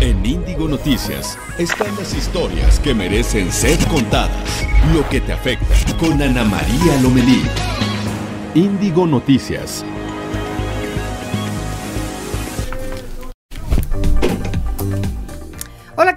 [0.00, 4.64] En Índigo Noticias están las historias que merecen ser contadas.
[4.94, 7.42] Lo que te afecta con Ana María Lomelí.
[8.54, 9.84] Índigo Noticias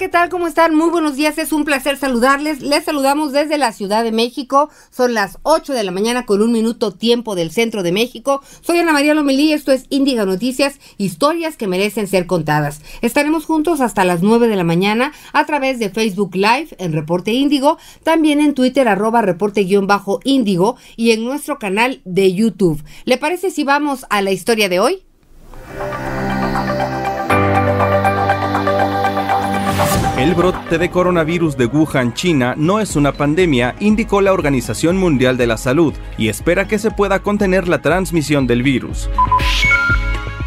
[0.01, 0.29] ¿qué tal?
[0.29, 0.73] ¿Cómo están?
[0.73, 2.59] Muy buenos días, es un placer saludarles.
[2.61, 4.71] Les saludamos desde la Ciudad de México.
[4.89, 8.41] Son las 8 de la mañana con un minuto tiempo del centro de México.
[8.61, 12.81] Soy Ana María Lomelí, esto es Índiga Noticias, historias que merecen ser contadas.
[13.03, 17.31] Estaremos juntos hasta las 9 de la mañana a través de Facebook Live en Reporte
[17.33, 22.83] Índigo, también en Twitter arroba reporte-índigo y en nuestro canal de YouTube.
[23.05, 25.03] ¿Le parece si vamos a la historia de hoy?
[30.21, 35.35] El brote de coronavirus de Wuhan, China, no es una pandemia, indicó la Organización Mundial
[35.35, 39.09] de la Salud, y espera que se pueda contener la transmisión del virus.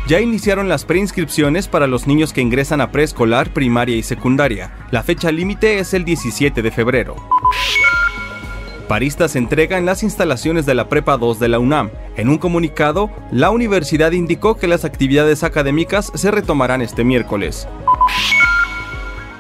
[0.07, 4.73] Ya iniciaron las preinscripciones para los niños que ingresan a preescolar, primaria y secundaria.
[4.93, 7.17] La fecha límite es el 17 de febrero.
[8.87, 11.91] Paristas entrega en las instalaciones de la Prepa 2 de la UNAM.
[12.17, 17.67] En un comunicado, la universidad indicó que las actividades académicas se retomarán este miércoles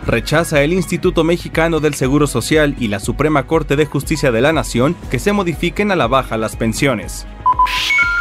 [0.06, 4.52] rechaza el Instituto Mexicano del Seguro Social y la Suprema Corte de Justicia de la
[4.52, 7.26] Nación que se modifiquen a la baja las pensiones.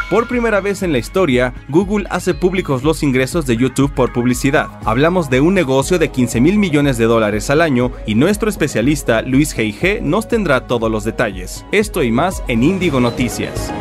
[0.09, 4.67] Por primera vez en la historia, Google hace públicos los ingresos de YouTube por publicidad.
[4.86, 9.23] Hablamos de un negocio de 15 mil millones de dólares al año y nuestro especialista
[9.23, 10.02] Luis G.I.G.
[10.02, 11.66] nos tendrá todos los detalles.
[11.72, 13.73] Esto y más en Índigo Noticias.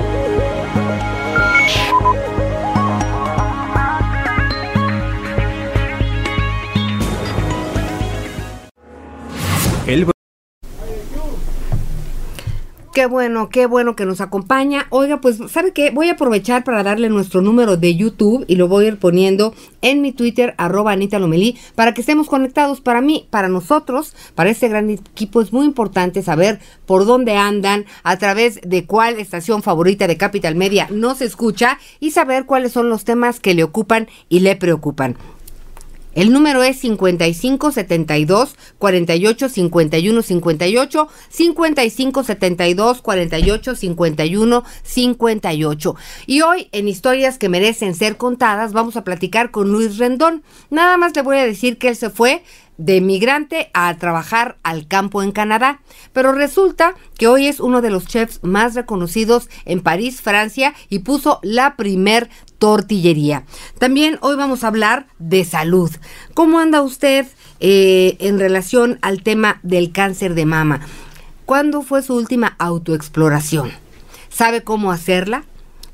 [12.93, 14.87] Qué bueno, qué bueno que nos acompaña.
[14.91, 15.91] Oiga, pues, ¿sabe qué?
[15.91, 19.55] Voy a aprovechar para darle nuestro número de YouTube y lo voy a ir poniendo
[19.81, 22.83] en mi Twitter, arroba Anita Lomelí, para que estemos conectados.
[22.83, 27.87] Para mí, para nosotros, para este gran equipo, es muy importante saber por dónde andan,
[28.03, 32.91] a través de cuál estación favorita de Capital Media nos escucha y saber cuáles son
[32.91, 35.16] los temas que le ocupan y le preocupan.
[36.15, 45.97] El número es 55 72 48 51 58 55 72 48 51 58.
[46.27, 50.43] Y hoy en historias que merecen ser contadas vamos a platicar con Luis Rendón.
[50.69, 52.43] Nada más le voy a decir que él se fue
[52.78, 55.81] de migrante a trabajar al campo en Canadá.
[56.12, 61.01] Pero resulta que hoy es uno de los chefs más reconocidos en París, Francia, y
[61.01, 62.28] puso la primer
[62.62, 63.43] tortillería.
[63.81, 65.91] También hoy vamos a hablar de salud.
[66.33, 67.27] ¿Cómo anda usted
[67.59, 70.81] eh, en relación al tema del cáncer de mama?
[71.45, 73.72] ¿Cuándo fue su última autoexploración?
[74.28, 75.43] ¿Sabe cómo hacerla?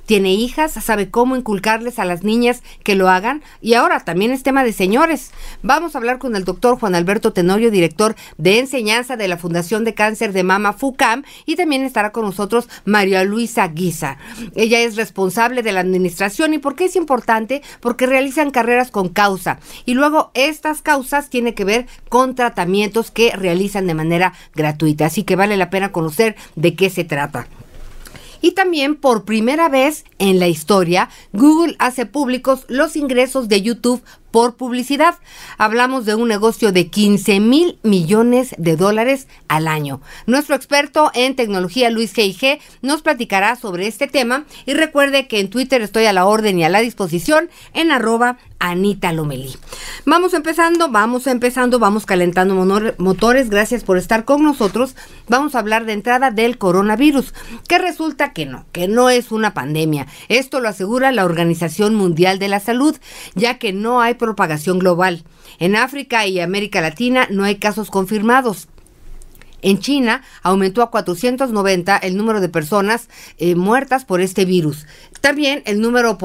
[0.09, 3.43] Tiene hijas, sabe cómo inculcarles a las niñas que lo hagan.
[3.61, 5.33] Y ahora también es tema de señores.
[5.63, 9.85] Vamos a hablar con el doctor Juan Alberto Tenorio, director de enseñanza de la Fundación
[9.85, 14.17] de Cáncer de Mama FUCAM, y también estará con nosotros María Luisa Guisa.
[14.57, 16.55] Ella es responsable de la administración.
[16.55, 17.61] ¿Y por qué es importante?
[17.81, 19.61] Porque realizan carreras con causa.
[19.85, 25.05] Y luego estas causas tienen que ver con tratamientos que realizan de manera gratuita.
[25.05, 27.47] Así que vale la pena conocer de qué se trata.
[28.41, 34.03] Y también por primera vez en la historia, Google hace públicos los ingresos de YouTube
[34.31, 35.17] por publicidad.
[35.57, 40.01] Hablamos de un negocio de 15 mil millones de dólares al año.
[40.27, 45.51] Nuestro experto en tecnología, Luis G.I.G., nos platicará sobre este tema y recuerde que en
[45.51, 49.57] Twitter estoy a la orden y a la disposición en arroba Anita Lomelí.
[50.05, 52.55] Vamos empezando, vamos empezando, vamos calentando
[52.99, 53.51] motores.
[53.51, 54.97] Gracias por estar con nosotros.
[55.29, 57.35] Vamos a hablar de entrada del coronavirus,
[57.69, 60.07] que resulta que no, que no es una pandemia.
[60.29, 62.97] Esto lo asegura la Organización Mundial de la Salud,
[63.35, 65.25] ya que no hay propagación global.
[65.59, 68.69] En África y América Latina no hay casos confirmados.
[69.61, 73.09] En China aumentó a 490 el número de personas
[73.39, 74.87] eh, muertas por este virus.
[75.21, 76.17] También el número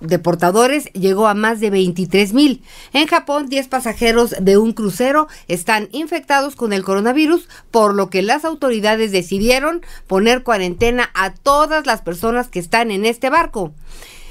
[0.00, 2.62] de portadores llegó a más de 23 mil.
[2.92, 8.22] En Japón, 10 pasajeros de un crucero están infectados con el coronavirus, por lo que
[8.22, 13.72] las autoridades decidieron poner cuarentena a todas las personas que están en este barco.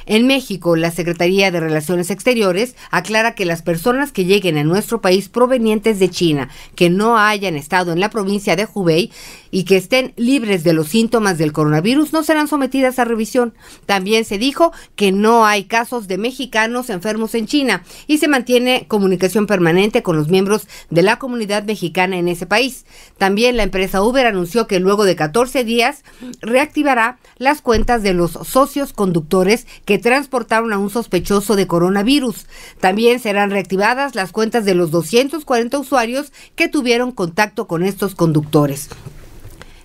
[0.05, 5.01] En México, la Secretaría de Relaciones Exteriores aclara que las personas que lleguen a nuestro
[5.01, 9.11] país provenientes de China, que no hayan estado en la provincia de Hubei
[9.51, 13.53] y que estén libres de los síntomas del coronavirus, no serán sometidas a revisión.
[13.85, 18.85] También se dijo que no hay casos de mexicanos enfermos en China y se mantiene
[18.87, 22.85] comunicación permanente con los miembros de la comunidad mexicana en ese país.
[23.17, 26.03] También la empresa Uber anunció que luego de 14 días
[26.41, 32.45] reactivará las cuentas de los socios conductores que transportaron a un sospechoso de coronavirus.
[32.79, 38.89] También serán reactivadas las cuentas de los 240 usuarios que tuvieron contacto con estos conductores.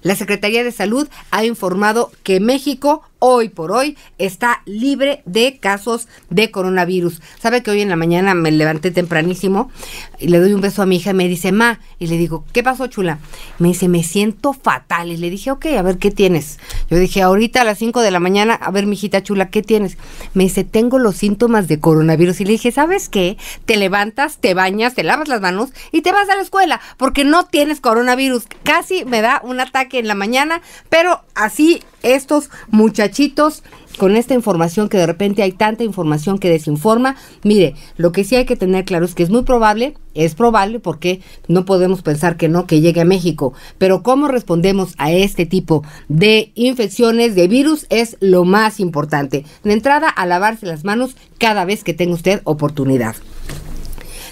[0.02, 6.08] La Secretaría de Salud ha informado que México hoy por hoy está libre de casos
[6.30, 7.20] de coronavirus.
[7.40, 9.70] Sabe que hoy en la mañana me levanté tempranísimo
[10.18, 12.44] y le doy un beso a mi hija y me dice, ma, y le digo,
[12.52, 13.18] ¿qué pasó, chula?
[13.58, 15.10] Me dice, me siento fatal.
[15.10, 16.58] Y le dije, ok, a ver, ¿qué tienes?
[16.90, 19.62] Yo dije, ahorita a las 5 de la mañana, a ver, mi hijita chula, ¿qué
[19.62, 19.98] tienes?
[20.34, 22.40] Me dice, tengo los síntomas de coronavirus.
[22.40, 23.36] Y le dije, ¿sabes qué?
[23.64, 27.24] Te levantas, te bañas, te lavas las manos y te vas a la escuela porque
[27.24, 28.44] no tienes coronavirus.
[28.62, 33.62] Casi me da un ataque en la mañana, pero así estos muchachitos
[33.98, 37.16] con esta información que de repente hay tanta información que desinforma.
[37.42, 40.80] Mire, lo que sí hay que tener claro es que es muy probable, es probable
[40.80, 45.46] porque no podemos pensar que no, que llegue a México, pero cómo respondemos a este
[45.46, 49.44] tipo de infecciones, de virus, es lo más importante.
[49.64, 53.16] De entrada, a lavarse las manos cada vez que tenga usted oportunidad.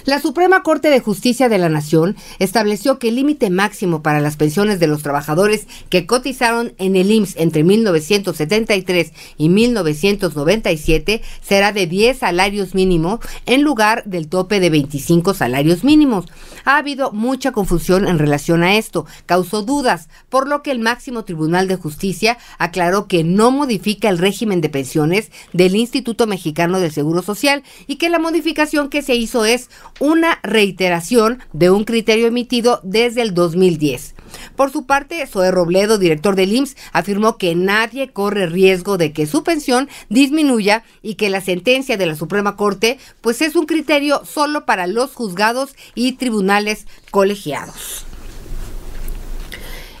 [0.07, 4.37] La Suprema Corte de Justicia de la Nación estableció que el límite máximo para las
[4.37, 11.87] pensiones de los trabajadores que cotizaron en el IMSS entre 1973 y 1997 será de
[11.87, 16.23] 10 salarios mínimos en lugar del tope de 25 salarios mínimos.
[16.63, 21.25] Ha habido mucha confusión en relación a esto, causó dudas, por lo que el máximo
[21.25, 26.93] Tribunal de Justicia aclaró que no modifica el régimen de pensiones del Instituto Mexicano del
[26.93, 32.27] Seguro Social y que la modificación que se hizo es una reiteración de un criterio
[32.27, 34.15] emitido desde el 2010.
[34.55, 39.25] Por su parte, Zoe Robledo, director del IMSS, afirmó que nadie corre riesgo de que
[39.25, 44.23] su pensión disminuya y que la sentencia de la Suprema Corte pues es un criterio
[44.25, 48.05] solo para los juzgados y tribunales colegiados.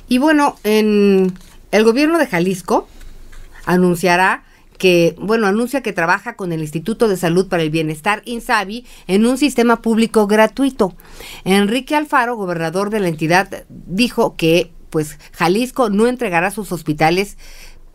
[0.09, 1.33] Y bueno, en
[1.71, 2.87] el gobierno de Jalisco
[3.65, 4.43] anunciará
[4.77, 9.25] que, bueno, anuncia que trabaja con el Instituto de Salud para el Bienestar, INSABI, en
[9.25, 10.95] un sistema público gratuito.
[11.43, 17.37] Enrique Alfaro, gobernador de la entidad, dijo que, pues, Jalisco no entregará sus hospitales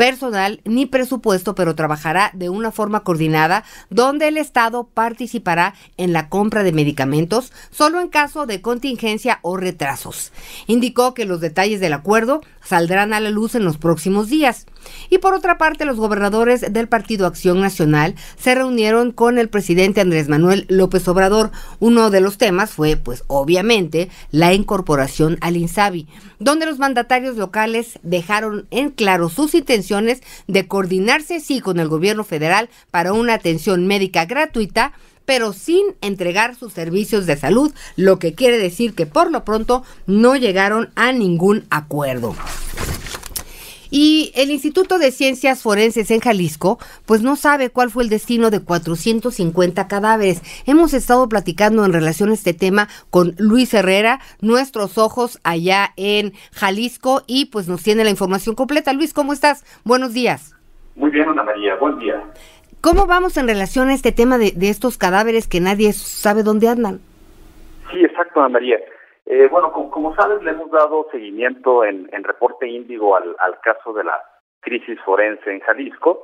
[0.02, 6.28] personal ni presupuesto, pero trabajará de una forma coordinada donde el Estado participará en la
[6.28, 10.32] compra de medicamentos solo en caso de contingencia o retrasos.
[10.66, 14.66] Indicó que los detalles del acuerdo saldrán a la luz en los próximos días.
[15.10, 20.00] Y por otra parte, los gobernadores del Partido Acción Nacional se reunieron con el presidente
[20.00, 21.50] Andrés Manuel López Obrador.
[21.80, 26.08] Uno de los temas fue, pues obviamente, la incorporación al INSABI,
[26.38, 32.24] donde los mandatarios locales dejaron en claro sus intenciones de coordinarse, sí, con el gobierno
[32.24, 34.92] federal para una atención médica gratuita
[35.24, 39.84] pero sin entregar sus servicios de salud, lo que quiere decir que por lo pronto
[40.06, 42.34] no llegaron a ningún acuerdo.
[43.94, 48.48] Y el Instituto de Ciencias Forenses en Jalisco, pues no sabe cuál fue el destino
[48.48, 50.40] de 450 cadáveres.
[50.66, 56.32] Hemos estado platicando en relación a este tema con Luis Herrera, nuestros ojos allá en
[56.54, 58.94] Jalisco, y pues nos tiene la información completa.
[58.94, 59.62] Luis, ¿cómo estás?
[59.84, 60.56] Buenos días.
[60.96, 62.18] Muy bien, Ana María, buen día.
[62.80, 67.00] ¿Cómo vamos en relación a este tema de, estos cadáveres que nadie sabe dónde andan?
[67.92, 68.78] Sí, exacto, Ana María.
[69.26, 74.22] Eh, bueno, como, sabes, le hemos dado seguimiento en, Reporte Índigo al, caso de la
[74.60, 76.22] crisis forense en Jalisco.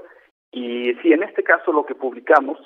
[0.50, 2.58] Y sí, en este caso lo que publicamos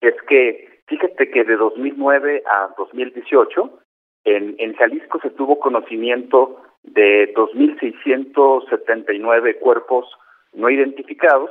[0.00, 3.80] es que, fíjate que de 2009 a 2018,
[4.24, 10.06] en, en Jalisco se tuvo conocimiento de 2.679 cuerpos
[10.52, 11.50] no identificados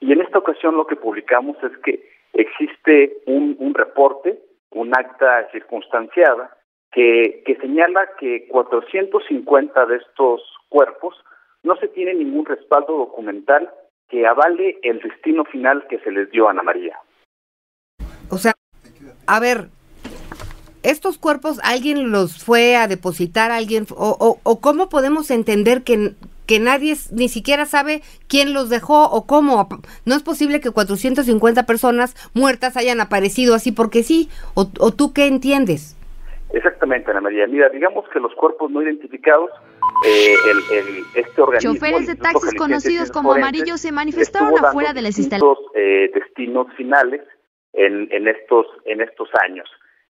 [0.00, 4.38] y en esta ocasión lo que publicamos es que existe un, un reporte,
[4.70, 6.54] un acta circunstanciada,
[6.94, 11.16] que, señala que 450 de estos cuerpos
[11.62, 13.70] no se tiene ningún respaldo documental
[14.08, 16.98] que avale el destino final que se les dio a Ana María.
[18.30, 18.52] O sea,
[19.26, 19.68] a ver,
[20.82, 26.14] estos cuerpos alguien los fue a depositar, alguien o, o, o cómo podemos entender que,
[26.46, 29.68] que nadie ni siquiera sabe quién los dejó o cómo.
[30.04, 34.28] No es posible que 450 personas muertas hayan aparecido así porque sí.
[34.54, 35.96] ¿O, tú qué entiendes?
[36.54, 37.46] Exactamente, Ana María.
[37.46, 39.50] Mira, digamos que los cuerpos no identificados,
[40.06, 41.74] eh, el, este organismo...
[41.74, 45.58] Choferes de taxis conocidos como amarillos se manifestaron afuera de las instalaciones.
[45.74, 47.22] Eh, destinos finales
[47.72, 49.68] en, en, estos, en estos años.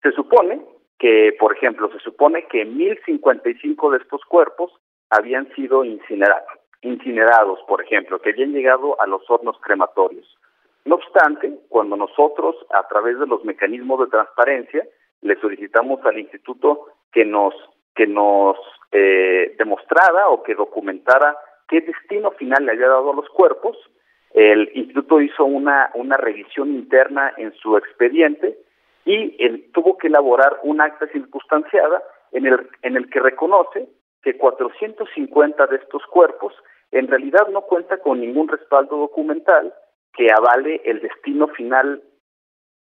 [0.02, 0.60] Se supone
[0.98, 4.72] que, por ejemplo, se supone que 1055 de estos cuerpos
[5.08, 6.48] habían sido incinerados,
[6.82, 10.36] incinerados, por ejemplo, que habían llegado a los hornos crematorios.
[10.84, 14.86] No obstante, cuando nosotros, a través de los mecanismos de transparencia,
[15.26, 17.54] le solicitamos al instituto que nos
[17.94, 18.56] que nos
[18.92, 21.36] eh, demostrara o que documentara
[21.68, 23.76] qué destino final le había dado a los cuerpos,
[24.32, 28.58] El instituto hizo una, una revisión interna en su expediente
[29.06, 32.02] y él tuvo que elaborar un acta circunstanciada
[32.32, 33.88] en el, en el que reconoce
[34.22, 36.52] que 450 de estos cuerpos
[36.90, 39.72] en realidad no cuenta con ningún respaldo documental
[40.12, 42.02] que avale el destino final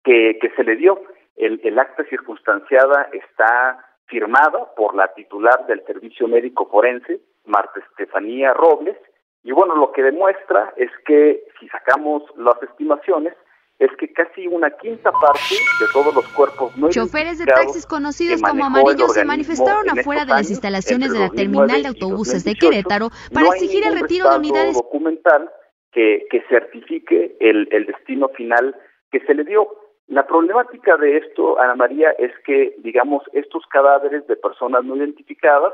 [0.03, 1.03] que, que se le dio.
[1.37, 8.53] El, el acta circunstanciada está firmada por la titular del Servicio Médico Forense, Marta Estefanía
[8.53, 8.97] Robles,
[9.43, 13.35] y bueno, lo que demuestra es que si sacamos las estimaciones,
[13.79, 18.41] es que casi una quinta parte de todos los cuerpos no Choferes de taxis conocidos
[18.41, 23.11] como amarillos se manifestaron afuera de las instalaciones de la terminal de autobuses de Querétaro
[23.33, 25.51] para exigir el retiro de unidades documental
[25.93, 28.77] que, que certifique el, el destino final
[29.11, 29.69] que se le dio.
[30.09, 35.73] La problemática de esto, Ana María, es que, digamos, estos cadáveres de personas no identificadas,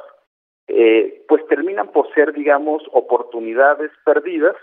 [0.69, 4.57] eh, pues terminan por ser, digamos, oportunidades perdidas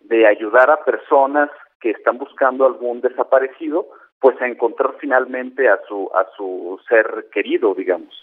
[0.00, 1.50] de ayudar a personas
[1.80, 3.88] que están buscando algún desaparecido,
[4.20, 8.14] pues a encontrar finalmente a su a su ser querido, digamos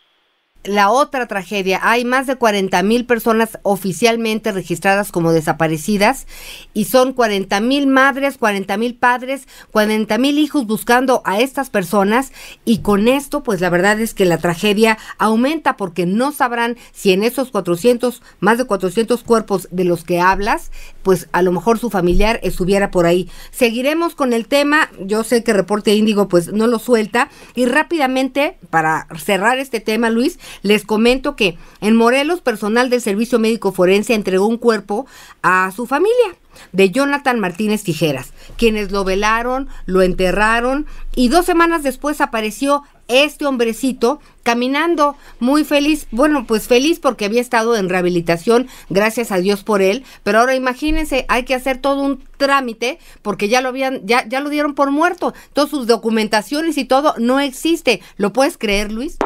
[0.64, 6.28] la otra tragedia, hay más de 40 mil personas oficialmente registradas como desaparecidas
[6.74, 12.32] y son 40 mil madres, 40 mil padres, 40 mil hijos buscando a estas personas
[12.64, 17.12] y con esto pues la verdad es que la tragedia aumenta porque no sabrán si
[17.12, 20.72] en esos 400, más de 400 cuerpos de los que hablas,
[21.04, 23.30] pues a lo mejor su familiar estuviera por ahí.
[23.52, 28.58] Seguiremos con el tema, yo sé que Reporte Índigo pues no lo suelta y rápidamente
[28.70, 34.14] para cerrar este tema Luis, les comento que en Morelos, personal del Servicio Médico Forense
[34.14, 35.06] entregó un cuerpo
[35.42, 36.36] a su familia
[36.72, 43.46] de Jonathan Martínez Tijeras, quienes lo velaron, lo enterraron y dos semanas después apareció este
[43.46, 49.64] hombrecito caminando muy feliz, bueno, pues feliz porque había estado en rehabilitación, gracias a Dios
[49.64, 54.06] por él, pero ahora imagínense, hay que hacer todo un trámite porque ya lo habían,
[54.06, 58.02] ya, ya lo dieron por muerto, todas sus documentaciones y todo no existe.
[58.18, 59.18] ¿Lo puedes creer, Luis?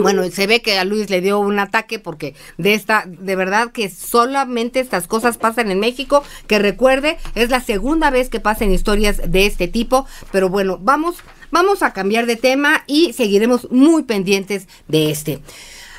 [0.00, 3.72] Bueno, se ve que a Luis le dio un ataque porque de esta, de verdad
[3.72, 8.72] que solamente estas cosas pasan en México, que recuerde, es la segunda vez que pasan
[8.72, 11.16] historias de este tipo, pero bueno, vamos,
[11.56, 15.40] vamos a cambiar de tema y seguiremos muy pendientes de este.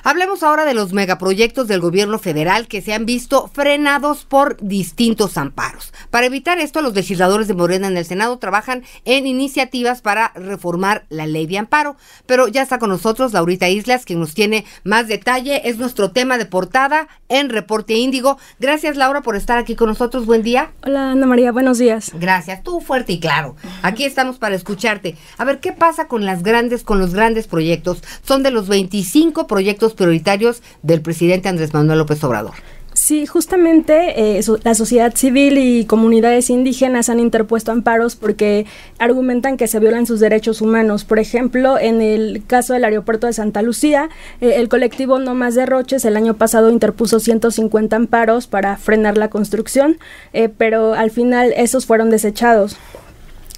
[0.10, 5.38] Hablemos ahora de los megaproyectos del gobierno federal que se han visto frenados por distintos
[5.38, 5.92] amparos.
[6.12, 11.06] Para evitar esto, los legisladores de Morena en el Senado trabajan en iniciativas para reformar
[11.10, 11.98] la ley de amparo.
[12.26, 15.68] Pero ya está con nosotros Laurita Islas, quien nos tiene más detalle.
[15.68, 18.38] Es nuestro tema de portada en Reporte Índigo.
[18.62, 20.26] Gracias, Laura, por estar aquí con nosotros.
[20.26, 20.72] Buen día.
[20.86, 21.52] Hola, Ana María.
[21.52, 22.14] Buenos días.
[22.18, 22.64] Gracias.
[22.64, 23.58] Tú fuerte y claro.
[23.82, 25.18] Aquí estamos para escucharte.
[25.38, 28.02] A ver, ¿qué pasa con las grandes, con los grandes proyectos?
[28.24, 32.54] Son de los 25 proyectos prioritarios del presidente Andrés Manuel López Obrador.
[32.98, 38.66] Sí, justamente eh, la sociedad civil y comunidades indígenas han interpuesto amparos porque
[38.98, 41.04] argumentan que se violan sus derechos humanos.
[41.04, 44.10] Por ejemplo, en el caso del aeropuerto de Santa Lucía,
[44.42, 49.30] eh, el colectivo No Más Derroches el año pasado interpuso 150 amparos para frenar la
[49.30, 50.00] construcción,
[50.34, 52.78] eh, pero al final esos fueron desechados.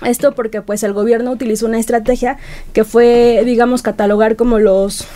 [0.04, 2.38] Esto porque pues el gobierno utilizó una estrategia
[2.74, 5.08] que fue, digamos, catalogar como los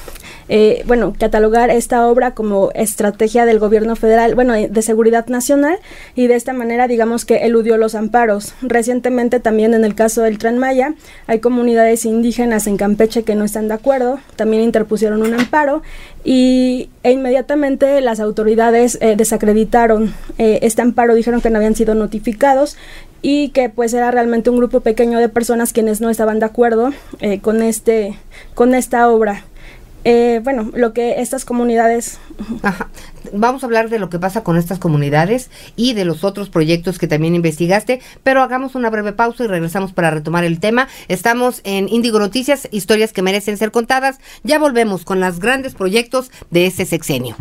[0.50, 5.78] eh, bueno, catalogar esta obra como estrategia del gobierno federal, bueno, de seguridad nacional
[6.16, 8.54] y de esta manera digamos que eludió los amparos.
[8.62, 10.96] Recientemente también en el caso del Tren Maya
[11.28, 15.82] hay comunidades indígenas en Campeche que no están de acuerdo, también interpusieron un amparo
[16.24, 21.96] y e inmediatamente las autoridades eh, desacreditaron eh, este amparo, dijeron que no habían sido
[21.96, 22.78] notificados
[23.22, 26.92] y que pues era realmente un grupo pequeño de personas quienes no estaban de acuerdo
[27.42, 28.18] con este
[28.54, 29.46] con esta obra
[30.04, 32.20] eh, bueno, lo que estas comunidades...
[33.32, 37.00] Vamos a hablar de lo que pasa con estas comunidades y de los otros proyectos
[37.00, 40.88] que también investigaste, pero hagamos una breve pausa y regresamos para retomar el tema.
[41.08, 44.20] Estamos en Índigo Noticias, historias que merecen ser contadas.
[44.44, 47.36] Ya volvemos con los grandes proyectos de este sexenio.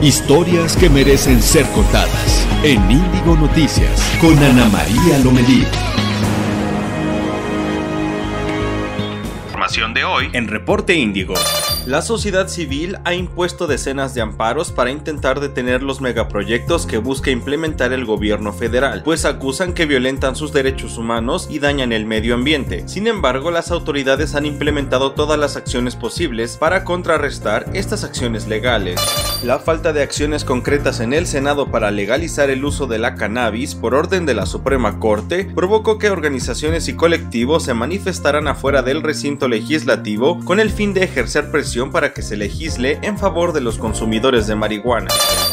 [0.00, 5.64] Historias que merecen ser contadas en Índigo Noticias con Ana María Lomelí.
[9.66, 11.34] De hoy en Reporte Índigo.
[11.86, 17.30] La sociedad civil ha impuesto decenas de amparos para intentar detener los megaproyectos que busca
[17.30, 22.34] implementar el gobierno federal, pues acusan que violentan sus derechos humanos y dañan el medio
[22.34, 22.88] ambiente.
[22.88, 29.00] Sin embargo, las autoridades han implementado todas las acciones posibles para contrarrestar estas acciones legales.
[29.44, 33.76] La falta de acciones concretas en el Senado para legalizar el uso de la cannabis
[33.76, 39.04] por orden de la Suprema Corte provocó que organizaciones y colectivos se manifestaran afuera del
[39.04, 43.60] recinto legislativo con el fin de ejercer presión para que se legisle en favor de
[43.60, 45.08] los consumidores de marihuana.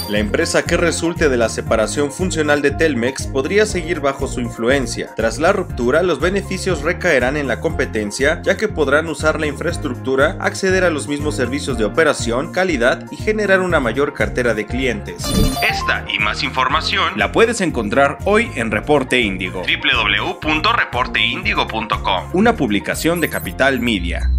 [0.10, 5.14] La empresa que resulte de la separación funcional de Telmex podría seguir bajo su influencia.
[5.16, 10.38] Tras la ruptura, los beneficios recaerán en la competencia, ya que podrán usar la infraestructura,
[10.40, 15.26] acceder a los mismos servicios de operación, calidad y generar una mayor cartera de clientes.
[15.62, 19.64] Esta y más información la puedes encontrar hoy en Reporte Índigo.
[19.64, 22.30] www.reporteindigo.com.
[22.34, 24.30] Una publicación de Capital Media.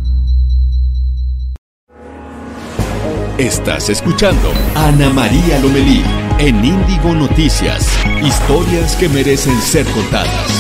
[3.39, 6.05] Estás escuchando Ana María Lomelí
[6.39, 7.85] en Índigo Noticias.
[8.23, 10.53] Historias que merecen ser contadas.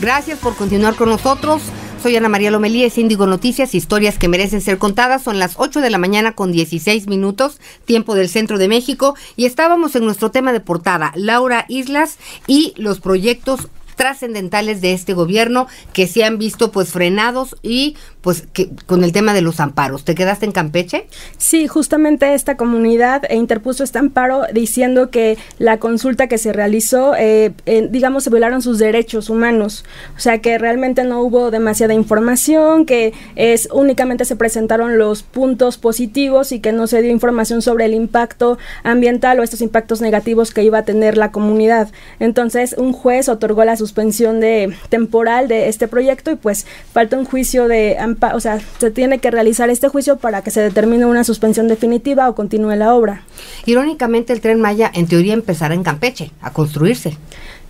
[0.00, 1.60] Gracias por continuar con nosotros.
[2.02, 5.22] Soy Ana María Lomelí, es Índigo Noticias, historias que merecen ser contadas.
[5.22, 9.16] Son las 8 de la mañana con 16 minutos, tiempo del centro de México.
[9.36, 12.16] Y estábamos en nuestro tema de portada, Laura Islas
[12.46, 18.44] y los proyectos trascendentales de este gobierno que se han visto pues frenados y pues
[18.52, 20.04] que, con el tema de los amparos.
[20.04, 21.06] ¿Te quedaste en Campeche?
[21.36, 27.52] Sí, justamente esta comunidad interpuso este amparo diciendo que la consulta que se realizó, eh,
[27.90, 29.84] digamos, se violaron sus derechos humanos.
[30.16, 35.78] O sea, que realmente no hubo demasiada información, que es únicamente se presentaron los puntos
[35.78, 40.52] positivos y que no se dio información sobre el impacto ambiental o estos impactos negativos
[40.52, 41.90] que iba a tener la comunidad.
[42.20, 47.26] Entonces, un juez otorgó la suspensión de temporal de este proyecto y pues falta un
[47.26, 47.96] juicio de
[48.32, 52.28] o sea, se tiene que realizar este juicio para que se determine una suspensión definitiva
[52.28, 53.22] o continúe la obra.
[53.66, 57.18] Irónicamente, el tren Maya en teoría empezará en Campeche a construirse.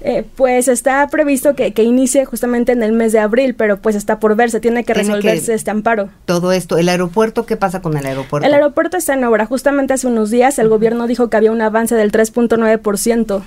[0.06, 4.20] Eh, pues está previsto que, inicie justamente en el mes de abril, pero pues está
[4.20, 6.10] por verse, tiene que resolverse este amparo.
[6.26, 8.46] Todo esto, ¿el aeropuerto qué pasa con el aeropuerto?
[8.46, 9.46] El aeropuerto está en obra.
[9.46, 13.42] Justamente hace unos días el gobierno dijo que había un avance del 3.9%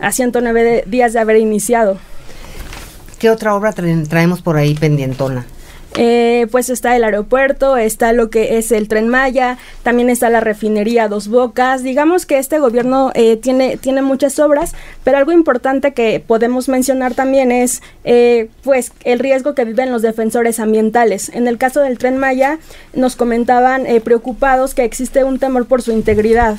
[0.00, 1.98] a 109 días de haber iniciado.
[3.18, 5.44] ¿Qué otra obra traemos por ahí pendientona?
[5.96, 10.40] Eh, pues está el aeropuerto, está lo que es el tren Maya, también está la
[10.40, 11.82] refinería Dos Bocas.
[11.82, 14.72] Digamos que este gobierno eh, tiene, tiene muchas obras,
[15.02, 20.02] pero algo importante que podemos mencionar también es eh, pues el riesgo que viven los
[20.02, 21.28] defensores ambientales.
[21.30, 22.58] En el caso del tren Maya
[22.94, 26.56] nos comentaban preocupados que existe un temor por su integridad.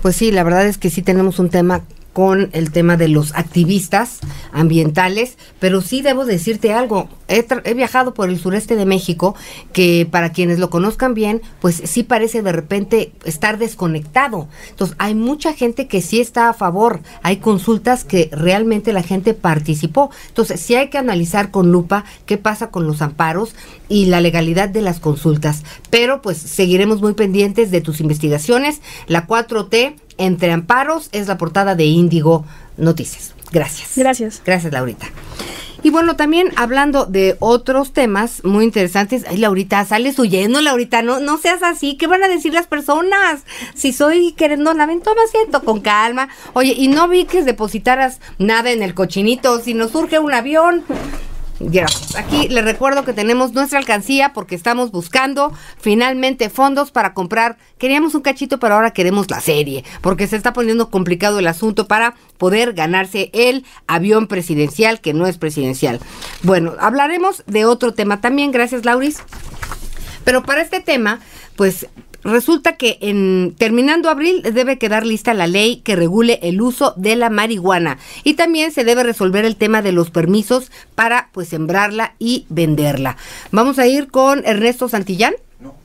[0.00, 1.82] Pues sí, la verdad es que sí tenemos un tema
[2.16, 8.30] con el tema de los activistas ambientales, pero sí debo decirte algo, he, viajado por
[8.30, 9.34] el sureste de México,
[9.74, 14.48] que para quienes lo conozcan bien, pues sí parece de repente estar desconectado.
[14.70, 19.34] Entonces, hay mucha gente que sí está a favor, hay consultas que realmente la gente
[19.34, 20.10] participó.
[20.28, 23.54] Entonces, sí hay que analizar con lupa qué pasa con los amparos
[23.90, 28.80] y la legalidad de las consultas, pero pues seguiremos muy pendientes de tus investigaciones.
[29.06, 32.44] La 4T entre amparos es la portada de Índigo
[32.76, 33.34] Noticias.
[33.52, 33.92] Gracias.
[33.96, 34.42] Gracias.
[34.44, 35.06] Gracias, Laurita.
[35.82, 39.24] Y bueno, también hablando de otros temas muy interesantes.
[39.28, 41.96] Ay, Laurita, sales huyendo, Laurita, no, no seas así.
[41.96, 43.44] ¿Qué van a decir las personas?
[43.74, 46.28] Si soy querendona, ven, toma asiento con calma.
[46.54, 49.60] Oye, y no vi que depositaras nada en el cochinito.
[49.60, 50.82] Si nos surge un avión,
[52.16, 57.56] Aquí les recuerdo que tenemos nuestra alcancía porque estamos buscando finalmente fondos para comprar.
[57.78, 61.88] Queríamos un cachito, pero ahora queremos la serie porque se está poniendo complicado el asunto
[61.88, 66.00] para poder ganarse el avión presidencial que no es presidencial.
[66.42, 68.52] Bueno, hablaremos de otro tema también.
[68.52, 69.18] Gracias, Lauris.
[70.24, 71.20] Pero para este tema,
[71.54, 71.86] pues
[72.26, 77.14] Resulta que en terminando abril debe quedar lista la ley que regule el uso de
[77.14, 82.14] la marihuana y también se debe resolver el tema de los permisos para pues sembrarla
[82.18, 83.16] y venderla.
[83.52, 85.34] Vamos a ir con Ernesto Santillán.
[85.60, 85.76] No.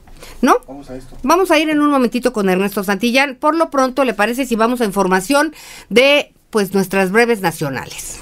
[0.42, 0.58] ¿No?
[0.68, 1.16] Vamos a esto.
[1.22, 3.36] Vamos a ir en un momentito con Ernesto Santillán.
[3.36, 5.54] Por lo pronto, ¿le parece si vamos a información
[5.90, 8.20] de pues nuestras breves nacionales?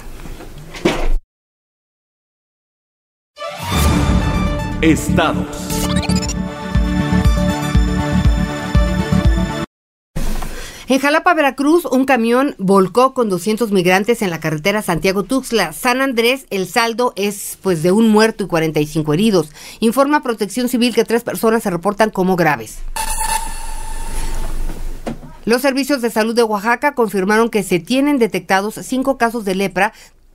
[4.82, 5.69] Estados.
[10.90, 15.72] En Jalapa, Veracruz, un camión volcó con 200 migrantes en la carretera Santiago-Tuxtla.
[15.72, 19.52] San Andrés, el saldo es pues de un muerto y 45 heridos.
[19.78, 22.78] Informa Protección Civil que tres personas se reportan como graves.
[25.44, 29.92] Los servicios de salud de Oaxaca confirmaron que se tienen detectados cinco casos de lepra,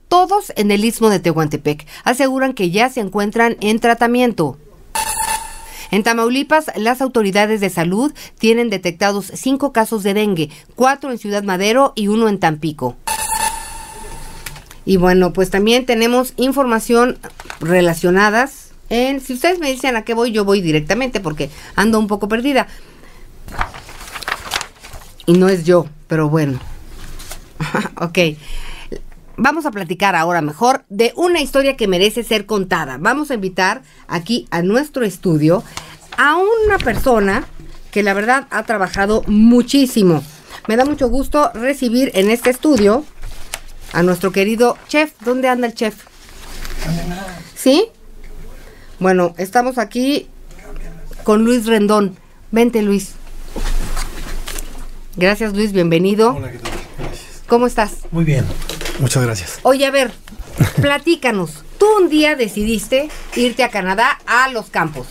[0.08, 1.86] todos en el istmo de Tehuantepec.
[2.02, 4.56] Aseguran que ya se encuentran en tratamiento.
[5.90, 11.42] En Tamaulipas, las autoridades de salud tienen detectados cinco casos de dengue, cuatro en Ciudad
[11.42, 12.96] Madero y uno en Tampico.
[14.84, 17.18] Y bueno, pues también tenemos información
[17.60, 22.06] relacionadas en, si ustedes me dicen a qué voy, yo voy directamente porque ando un
[22.06, 22.68] poco perdida.
[25.26, 26.60] Y no es yo, pero bueno.
[28.00, 28.18] ok.
[29.36, 32.98] Vamos a platicar ahora mejor de una historia que merece ser contada.
[32.98, 35.62] Vamos a invitar aquí a nuestro estudio
[36.16, 37.46] a una persona
[37.90, 40.22] que la verdad ha trabajado muchísimo.
[40.68, 43.04] Me da mucho gusto recibir en este estudio
[43.92, 45.12] a nuestro querido chef.
[45.24, 45.94] ¿Dónde anda el chef?
[47.54, 47.88] ¿Sí?
[48.98, 50.28] Bueno, estamos aquí
[51.24, 52.16] con Luis Rendón.
[52.50, 53.12] Vente, Luis.
[55.16, 56.34] Gracias, Luis, bienvenido.
[56.34, 56.72] Hola, ¿qué tal?
[56.98, 57.42] Gracias.
[57.46, 57.92] ¿Cómo estás?
[58.10, 58.44] Muy bien,
[59.00, 59.58] muchas gracias.
[59.62, 60.10] Oye, a ver,
[60.80, 61.64] platícanos.
[61.78, 65.06] Tú un día decidiste irte a Canadá a los campos.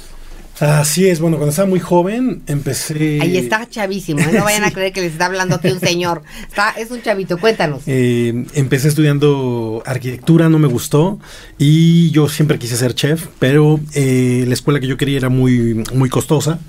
[0.60, 3.20] Así es, bueno, cuando estaba muy joven empecé...
[3.22, 4.30] Ahí está chavísimo, ¿eh?
[4.32, 7.38] no vayan a creer que les está hablando aquí un señor, está, es un chavito,
[7.38, 7.82] cuéntanos.
[7.88, 11.20] Eh, empecé estudiando arquitectura, no me gustó
[11.58, 15.84] y yo siempre quise ser chef, pero eh, la escuela que yo quería era muy,
[15.94, 16.60] muy costosa,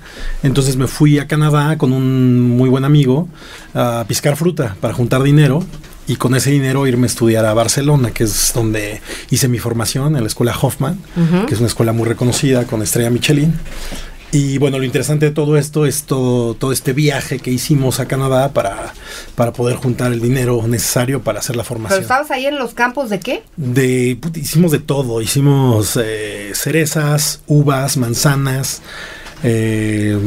[0.43, 3.29] entonces me fui a Canadá con un muy buen amigo
[3.73, 5.63] a piscar fruta para juntar dinero
[6.07, 10.15] y con ese dinero irme a estudiar a Barcelona, que es donde hice mi formación
[10.15, 10.99] en la escuela Hoffman,
[11.47, 13.53] que es una escuela muy reconocida con estrella Michelin.
[14.31, 18.07] Y bueno, lo interesante de todo esto es todo, todo este viaje que hicimos a
[18.07, 18.93] Canadá para,
[19.35, 21.99] para poder juntar el dinero necesario para hacer la formación.
[21.99, 23.43] ¿Pero estabas ahí en los campos de qué?
[23.55, 28.81] De, hicimos de todo, hicimos eh, cerezas, uvas, manzanas,
[29.43, 30.19] eh,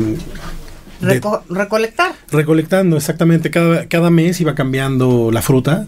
[1.00, 2.12] recolectar.
[2.30, 3.50] Recolectando, exactamente.
[3.50, 5.86] Cada, cada mes iba cambiando la fruta.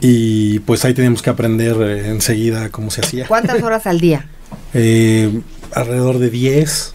[0.00, 3.26] Y pues ahí teníamos que aprender eh, enseguida cómo se hacía.
[3.26, 4.26] ¿Cuántas horas al día?
[4.72, 5.40] Eh,
[5.72, 6.94] alrededor de 10.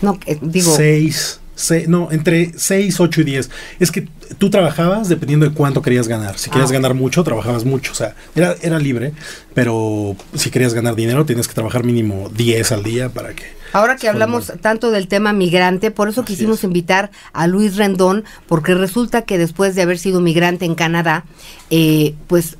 [0.00, 0.74] No, digo.
[0.74, 1.40] 6.
[1.86, 3.50] no, entre 6, 8 y 10.
[3.80, 6.38] Es que tú trabajabas dependiendo de cuánto querías ganar.
[6.38, 6.74] Si querías ah.
[6.74, 7.92] ganar mucho, trabajabas mucho.
[7.92, 9.12] O sea, era, era libre,
[9.54, 13.96] pero si querías ganar dinero, tienes que trabajar mínimo 10 al día para que Ahora
[13.96, 19.22] que hablamos tanto del tema migrante, por eso quisimos invitar a Luis Rendón, porque resulta
[19.22, 21.24] que después de haber sido migrante en Canadá,
[21.70, 22.58] eh, pues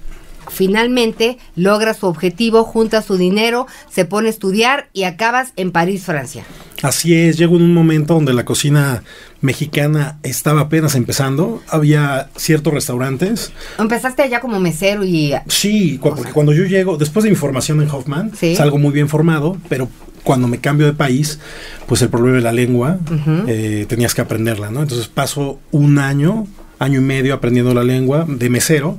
[0.49, 6.05] finalmente logra su objetivo, junta su dinero, se pone a estudiar y acabas en París,
[6.05, 6.45] Francia.
[6.83, 9.05] Así es, llego en un momento donde la cocina
[9.41, 13.53] mexicana estaba apenas empezando, había ciertos restaurantes.
[13.79, 15.33] ¿Empezaste allá como mesero y...?
[15.47, 19.57] Sí, porque cuando yo llego, después de mi formación en Hoffman, salgo muy bien formado,
[19.69, 19.89] pero
[20.23, 21.39] cuando me cambio de país,
[21.87, 22.99] pues el problema de la lengua,
[23.47, 24.83] eh, tenías que aprenderla, ¿no?
[24.83, 26.47] Entonces paso un año,
[26.79, 28.99] año y medio aprendiendo la lengua de mesero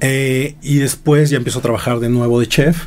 [0.00, 2.86] eh, y después ya empiezo a trabajar de nuevo de chef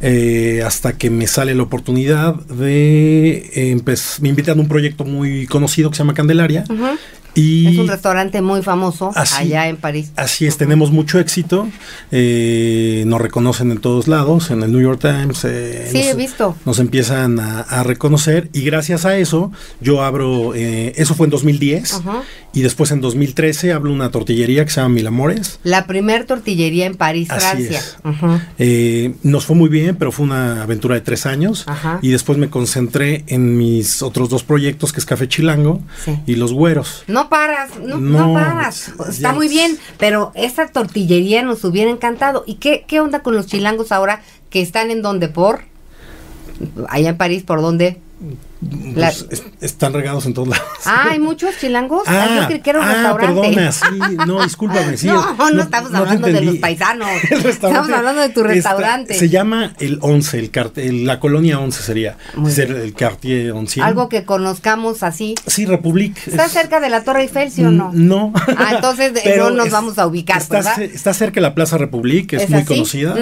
[0.00, 3.80] eh, hasta que me sale la oportunidad de
[4.20, 6.64] me invitan a un proyecto muy conocido que se llama Candelaria
[7.34, 10.12] es un restaurante muy famoso allá en París.
[10.16, 11.68] Así es, tenemos mucho éxito.
[12.10, 15.44] Eh, nos reconocen en todos lados, en el New York Times.
[15.44, 16.56] Eh, sí, he visto.
[16.64, 22.00] Nos empiezan a, reconocer y gracias a eso yo abro, eh, eso fue en 2010
[22.52, 25.58] y después en 2013 abro una tortillería que se llama Mil Amores.
[25.64, 27.80] La primer tortillería en París, Francia.
[29.22, 31.66] nos fue muy bien, pero fue una aventura de tres años
[32.02, 35.80] y después me concentré en mis otros dos proyectos que es Café Chilango
[36.26, 37.04] y Los Güeros.
[37.08, 38.92] No paras, no, paras.
[39.08, 42.44] Está muy bien, pero esa tortillería nos hubiera encantado.
[42.46, 45.62] ¿Y qué, qué onda con los chilangos ahora que están en donde por?
[46.88, 48.00] Allá en París, ¿por dónde?
[48.94, 49.26] Pues,
[49.60, 50.66] están regados en todos lados.
[50.84, 52.02] Ah, hay muchos chilangos.
[52.06, 53.42] Ah, yo que era un ah, restaurante.
[53.42, 53.84] perdona, sí,
[54.26, 54.96] no, discúlpame.
[54.96, 57.08] Sí, no, no, no, estamos hablando de los paisanos.
[57.30, 59.14] estamos hablando de tu restaurante.
[59.14, 62.16] se llama el Once, el, el la colonia Once sería.
[62.48, 63.80] Ser el Cartier Once.
[63.80, 65.34] Algo que conozcamos así.
[65.46, 66.16] Sí, Republic.
[66.26, 67.90] ¿Está cerca de la Torre Eiffel, sí o no?
[67.92, 68.32] No.
[68.56, 72.48] Ah, entonces no nos vamos a ubicar, está, Está cerca de la Plaza Republic, es,
[72.48, 73.14] muy conocida.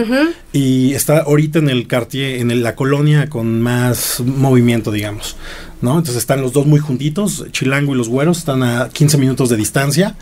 [0.53, 5.30] Y está ahorita en el Cartier, en la colonia con más movimiento, digamos.
[5.81, 5.93] ¿No?
[5.93, 9.57] Entonces están los dos muy juntitos, Chilango y los Güeros, están a 15 minutos de
[9.57, 10.17] distancia.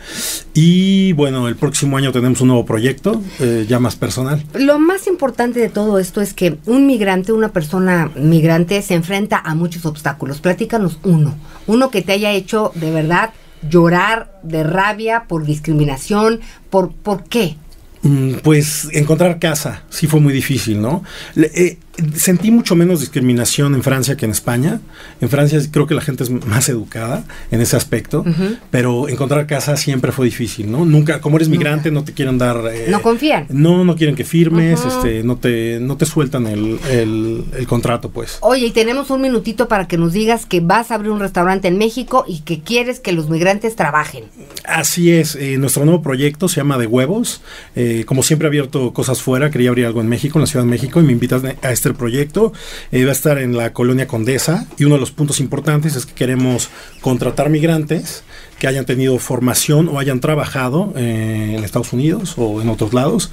[0.54, 4.44] Y bueno, el próximo año tenemos un nuevo proyecto, eh, ya más personal.
[4.54, 9.38] Lo más importante de todo esto es que un migrante, una persona migrante, se enfrenta
[9.38, 10.40] a muchos obstáculos.
[10.40, 13.30] Platícanos uno, uno que te haya hecho de verdad
[13.68, 16.40] llorar de rabia por discriminación,
[16.70, 17.56] por, ¿por qué?
[18.02, 21.02] Mm, pues encontrar casa sí fue muy difícil, ¿no?
[21.36, 21.78] Eh,
[22.14, 24.80] sentí mucho menos discriminación en Francia que en España.
[25.20, 28.24] En Francia creo que la gente es más educada en ese aspecto,
[28.70, 30.84] pero encontrar casa siempre fue difícil, ¿no?
[30.84, 32.62] Nunca, como eres migrante, no te quieren dar...
[32.72, 33.46] Eh, no confían.
[33.50, 38.38] No, no quieren que firmes, este, no te, no te sueltan el, el, contrato, pues.
[38.40, 41.68] Oye, y tenemos un minutito para que nos digas que vas a abrir un restaurante
[41.68, 44.24] en México y que quieres que los migrantes trabajen.
[44.64, 47.42] Así es, eh, nuestro nuevo proyecto se llama De Huevos.
[47.76, 50.64] Eh, como siempre he abierto cosas fuera, quería abrir algo en México, en la Ciudad
[50.64, 52.52] de México, y me invitas a este este proyecto.
[52.92, 56.04] Eh, va a estar en la colonia Condesa y uno de los puntos importantes es
[56.04, 56.68] que queremos
[57.00, 58.24] contratar migrantes
[58.58, 63.30] que hayan tenido formación o hayan trabajado eh, en Estados Unidos o en otros lados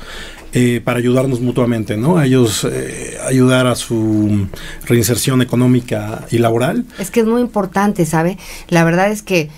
[0.53, 2.17] eh, para ayudarnos mutuamente, ¿no?
[2.17, 2.65] A ellos
[3.27, 4.47] ayudar a su
[4.85, 6.85] reinserción económica y laboral.
[6.97, 8.37] Es que es muy importante, ¿sabe?
[8.69, 9.49] La verdad es que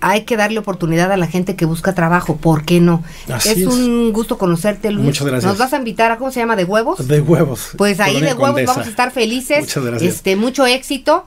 [0.00, 3.02] hay que darle oportunidad a la gente que busca trabajo, ¿por qué no?
[3.44, 5.06] es, un gusto conocerte, Luis.
[5.06, 5.50] Muchas gracias.
[5.50, 6.56] Nos vas a invitar a, ¿cómo se llama?
[6.56, 7.06] ¿De huevos?
[7.06, 7.70] De huevos.
[7.76, 9.60] Pues ahí de huevos vamos a estar felices.
[9.60, 10.14] Muchas gracias.
[10.14, 11.26] Este, mucho éxito.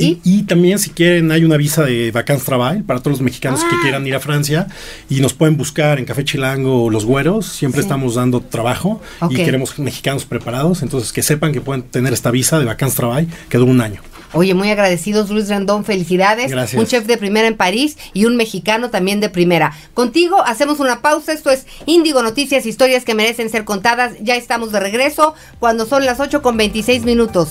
[0.00, 3.74] Y, también si quieren hay una visa de Vacance Trabajo para todos los mexicanos que
[3.74, 3.78] ah.
[3.82, 4.66] quieran ir a Francia
[5.08, 9.78] y nos pueden buscar en Café Chilango Los Güeros, siempre estamos dando trabajo y queremos
[9.78, 13.70] mexicanos preparados, entonces que sepan que pueden tener esta visa de Vacance Trabajo que dura
[13.70, 14.00] un año.
[14.32, 16.50] Oye, muy agradecidos, Luis Randón, felicidades.
[16.50, 16.80] Gracias.
[16.80, 19.72] Un chef de primera en París y un mexicano también de primera.
[19.94, 24.12] Contigo hacemos una pausa, esto es Índigo Noticias, historias que merecen ser contadas.
[24.20, 27.50] Ya estamos de regreso cuando son las 8 con 26 minutos.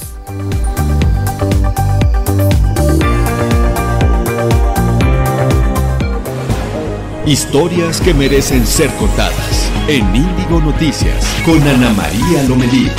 [7.25, 12.89] Historias que merecen ser contadas en Índigo Noticias con Ana María Lomelí.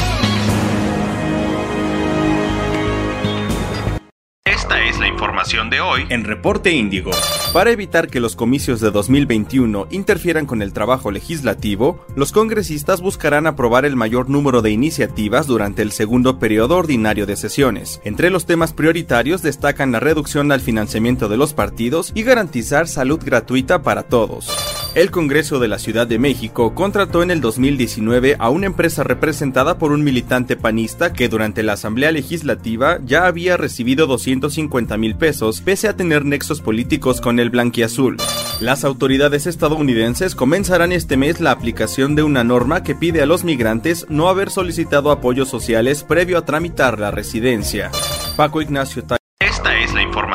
[5.41, 7.13] De hoy en Reporte Índigo.
[7.55, 13.47] Para evitar que los comicios de 2021 interfieran con el trabajo legislativo, los congresistas buscarán
[13.47, 18.03] aprobar el mayor número de iniciativas durante el segundo periodo ordinario de sesiones.
[18.05, 23.19] Entre los temas prioritarios destacan la reducción al financiamiento de los partidos y garantizar salud
[23.25, 24.80] gratuita para todos.
[24.97, 29.79] El Congreso de la Ciudad de México contrató en el 2019 a una empresa representada
[29.79, 35.61] por un militante panista que durante la Asamblea Legislativa ya había recibido 250 mil pesos
[35.61, 38.17] pese a tener nexos políticos con el blanquiazul.
[38.61, 43.45] Las autoridades estadounidenses comenzarán este mes la aplicación de una norma que pide a los
[43.45, 47.93] migrantes no haber solicitado apoyos sociales previo a tramitar la residencia.
[48.37, 49.05] Paco Ignacio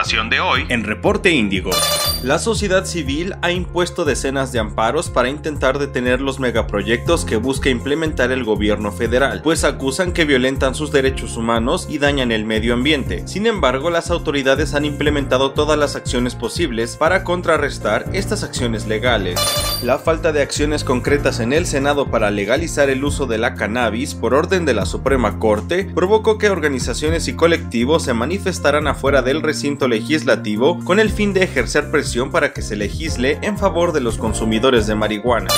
[0.06, 1.72] de hoy en Reporte Índigo.
[2.22, 7.70] La sociedad civil ha impuesto decenas de amparos para intentar detener los megaproyectos que busca
[7.70, 12.76] implementar el gobierno federal, pues acusan que violentan sus derechos humanos y dañan el medio
[12.76, 13.28] ambiente.
[13.28, 19.40] Sin embargo, las autoridades han implementado todas las acciones posibles para contrarrestar estas acciones legales.
[19.86, 24.16] La falta de acciones concretas en el Senado para legalizar el uso de la cannabis
[24.16, 29.44] por orden de la Suprema Corte provocó que organizaciones y colectivos se manifestaran afuera del
[29.44, 34.02] recinto legislativo con el fin de ejercer presión para que se legisle en favor de
[34.02, 35.50] los consumidores de marihuana.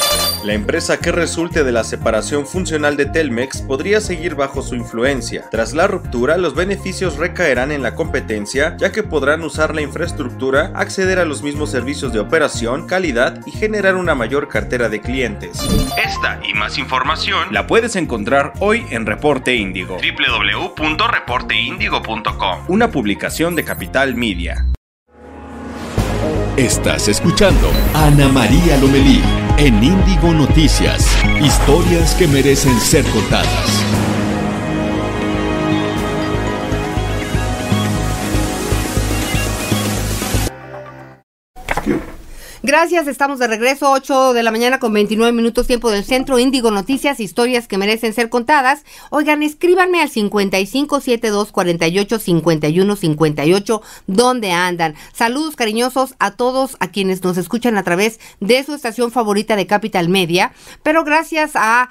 [0.44, 5.46] La empresa que resulte de la separación funcional de Telmex podría seguir bajo su influencia.
[5.50, 10.72] Tras la ruptura, los beneficios recaerán en la competencia, ya que podrán usar la infraestructura,
[10.76, 15.60] acceder a los mismos servicios de operación, calidad y generar una mayor cartera de clientes.
[15.98, 19.98] Esta y más información la puedes encontrar hoy en Reporte Índigo.
[19.98, 22.60] www.reporteindigo.com.
[22.68, 24.66] Una publicación de Capital Media.
[26.58, 29.22] Estás escuchando Ana María Lomelí
[29.60, 31.06] en Índigo Noticias.
[31.40, 34.17] Historias que merecen ser contadas.
[42.64, 46.72] Gracias, estamos de regreso, 8 de la mañana con 29 minutos tiempo del centro, Índigo
[46.72, 48.84] Noticias, historias que merecen ser contadas.
[49.12, 54.96] Oigan, escríbanme al 5572 48 51 58, ¿dónde andan?
[55.14, 59.68] Saludos cariñosos a todos a quienes nos escuchan a través de su estación favorita de
[59.68, 61.90] Capital Media, pero gracias a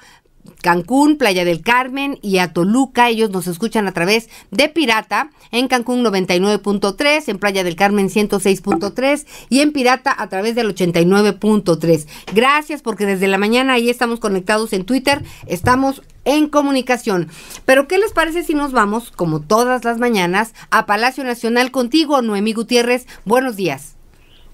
[0.61, 3.09] Cancún, Playa del Carmen y a Toluca.
[3.09, 9.25] Ellos nos escuchan a través de Pirata en Cancún 99.3, en Playa del Carmen 106.3
[9.49, 12.07] y en Pirata a través del 89.3.
[12.33, 17.29] Gracias porque desde la mañana ahí estamos conectados en Twitter, estamos en comunicación.
[17.65, 22.21] Pero ¿qué les parece si nos vamos, como todas las mañanas, a Palacio Nacional contigo,
[22.21, 23.07] Noemí Gutiérrez?
[23.25, 23.96] Buenos días.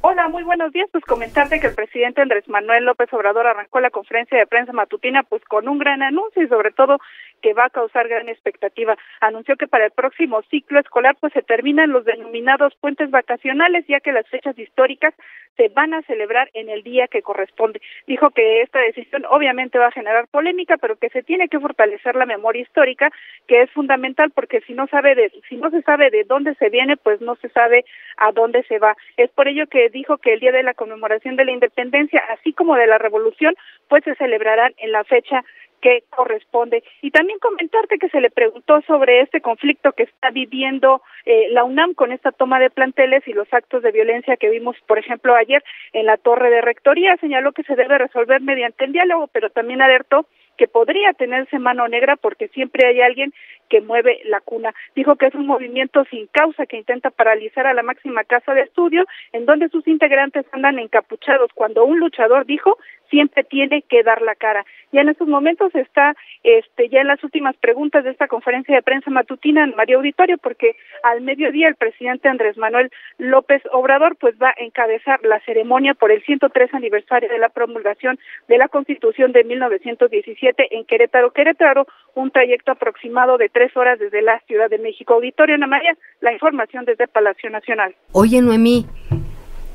[0.06, 0.90] Hola, muy buenos días.
[0.92, 5.24] Pues comentarte que el presidente Andrés Manuel López Obrador arrancó la conferencia de prensa matutina
[5.24, 7.00] pues con un gran anuncio y sobre todo
[7.44, 8.98] que va a causar gran expectativa.
[9.20, 14.00] Anunció que para el próximo ciclo escolar pues se terminan los denominados puentes vacacionales ya
[14.00, 15.14] que las fechas históricas
[15.58, 17.82] se van a celebrar en el día que corresponde.
[18.08, 22.16] Dijo que esta decisión obviamente va a generar polémica, pero que se tiene que fortalecer
[22.16, 23.12] la memoria histórica,
[23.48, 26.70] que es fundamental porque si no sabe de si no se sabe de dónde se
[26.70, 27.86] viene, pues no se sabe
[28.18, 28.96] a dónde se va.
[29.18, 32.54] Es por ello que dijo que el día de la conmemoración de la independencia, así
[32.54, 33.54] como de la revolución,
[33.90, 35.44] pues se celebrarán en la fecha
[35.84, 36.82] que corresponde.
[37.02, 41.66] Y también comentarte que se le preguntó sobre este conflicto que está viviendo eh, la
[41.66, 45.36] UNAM con esta toma de planteles y los actos de violencia que vimos, por ejemplo,
[45.36, 47.18] ayer en la torre de rectoría.
[47.18, 50.26] Señaló que se debe resolver mediante el diálogo, pero también alertó
[50.58, 53.34] que podría tenerse mano negra porque siempre hay alguien
[53.74, 54.72] que mueve la cuna.
[54.96, 58.62] Dijo que es un movimiento sin causa que intenta paralizar a la máxima casa de
[58.62, 62.78] estudio, en donde sus integrantes andan encapuchados, cuando un luchador dijo
[63.14, 64.66] siempre tiene que dar la cara.
[64.92, 68.82] Y en estos momentos está este, ya en las últimas preguntas de esta conferencia de
[68.82, 74.36] prensa matutina en María Auditorio, porque al mediodía el presidente Andrés Manuel López Obrador pues
[74.42, 79.32] va a encabezar la ceremonia por el 103 aniversario de la promulgación de la Constitución
[79.32, 84.80] de 1917 en Querétaro, Querétaro, un trayecto aproximado de tres horas desde la Ciudad de
[84.80, 85.14] México.
[85.14, 87.96] Auditorio Ana María, la información desde Palacio Nacional.
[88.12, 88.86] Oye, Noemí,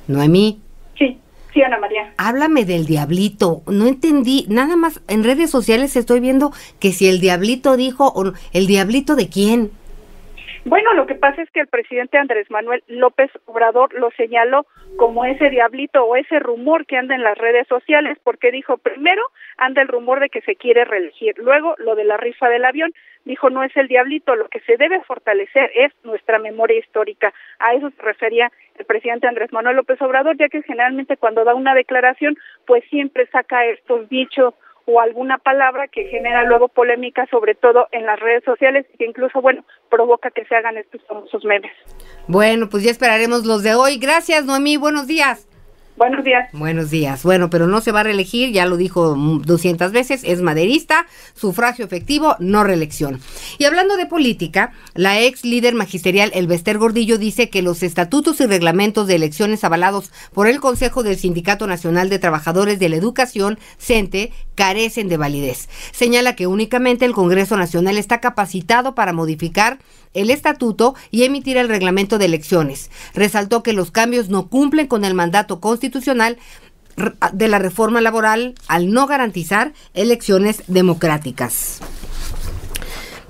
[0.06, 0.60] Noemí.
[0.96, 1.18] Sí.
[1.52, 2.12] Sí, Ana María.
[2.18, 3.62] Háblame del diablito.
[3.66, 4.44] No entendí.
[4.48, 9.16] Nada más en redes sociales estoy viendo que si el diablito dijo, o ¿el diablito
[9.16, 9.70] de quién?
[10.64, 14.66] Bueno, lo que pasa es que el presidente Andrés Manuel López Obrador lo señaló
[14.96, 19.22] como ese diablito o ese rumor que anda en las redes sociales, porque dijo, primero
[19.56, 22.92] anda el rumor de que se quiere reelegir, luego lo de la rifa del avión,
[23.24, 27.32] dijo, no es el diablito, lo que se debe fortalecer es nuestra memoria histórica.
[27.58, 31.54] A eso se refería el presidente Andrés Manuel López Obrador, ya que generalmente cuando da
[31.54, 34.54] una declaración, pues siempre saca estos dichos
[34.90, 39.04] o alguna palabra que genera luego polémica, sobre todo en las redes sociales, y que
[39.04, 41.72] incluso, bueno, provoca que se hagan estos famosos memes.
[42.26, 43.98] Bueno, pues ya esperaremos los de hoy.
[43.98, 44.78] Gracias, Noemí.
[44.78, 45.46] Buenos días.
[45.98, 46.48] Buenos días.
[46.52, 47.24] Buenos días.
[47.24, 51.84] Bueno, pero no se va a reelegir, ya lo dijo 200 veces, es maderista, sufragio
[51.84, 53.20] efectivo, no reelección.
[53.58, 58.46] Y hablando de política, la ex líder magisterial Elvester Gordillo dice que los estatutos y
[58.46, 63.58] reglamentos de elecciones avalados por el Consejo del Sindicato Nacional de Trabajadores de la Educación,
[63.78, 65.68] CENTE, carecen de validez.
[65.90, 69.78] Señala que únicamente el Congreso Nacional está capacitado para modificar
[70.14, 72.90] el estatuto y emitir el reglamento de elecciones.
[73.14, 75.87] Resaltó que los cambios no cumplen con el mandato constitucional
[77.32, 81.80] de la reforma laboral al no garantizar elecciones democráticas.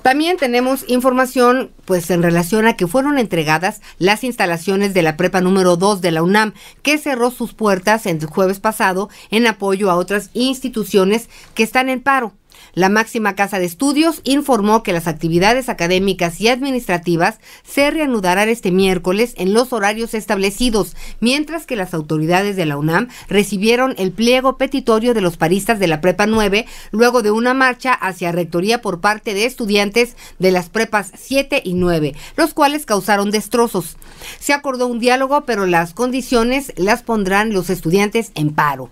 [0.03, 5.41] También tenemos información pues en relación a que fueron entregadas las instalaciones de la prepa
[5.41, 9.97] número 2 de la UNAM, que cerró sus puertas el jueves pasado en apoyo a
[9.97, 12.33] otras instituciones que están en paro.
[12.79, 18.71] La máxima casa de estudios informó que las actividades académicas y administrativas se reanudarán este
[18.71, 24.59] miércoles en los horarios establecidos, mientras que las autoridades de la UNAM recibieron el pliego
[24.59, 29.01] petitorio de los paristas de la Prepa 9 luego de una marcha hacia Rectoría por
[29.01, 33.97] parte de estudiantes de las prepas 7 y 9, los cuales causaron destrozos.
[34.39, 38.89] Se acordó un diálogo, pero las condiciones las pondrán los estudiantes en paro.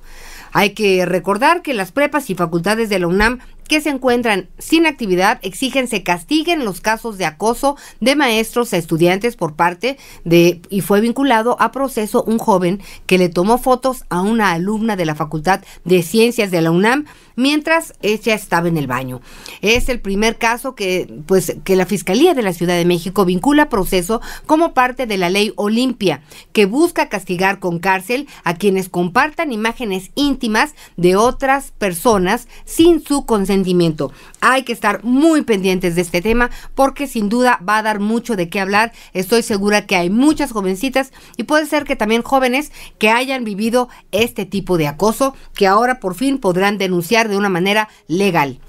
[0.53, 4.87] Hay que recordar que las prepas y facultades de la UNAM que se encuentran sin
[4.87, 10.61] actividad exigen se castiguen los casos de acoso de maestros a estudiantes por parte de
[10.71, 15.07] y fue vinculado a proceso un joven que le tomó fotos a una alumna de
[15.07, 19.21] la Facultad de Ciencias de la UNAM mientras ella estaba en el baño.
[19.61, 23.69] Es el primer caso que pues que la Fiscalía de la Ciudad de México vincula
[23.69, 26.23] proceso como parte de la ley Olimpia,
[26.53, 33.27] que busca castigar con cárcel a quienes compartan imágenes íntimas de otras personas sin su
[33.27, 34.13] consentimiento
[34.49, 38.37] hay que estar muy pendientes de este tema porque sin duda va a dar mucho
[38.37, 38.93] de qué hablar.
[39.13, 43.89] Estoy segura que hay muchas jovencitas y puede ser que también jóvenes que hayan vivido
[44.13, 48.61] este tipo de acoso que ahora por fin podrán denunciar de una manera legal.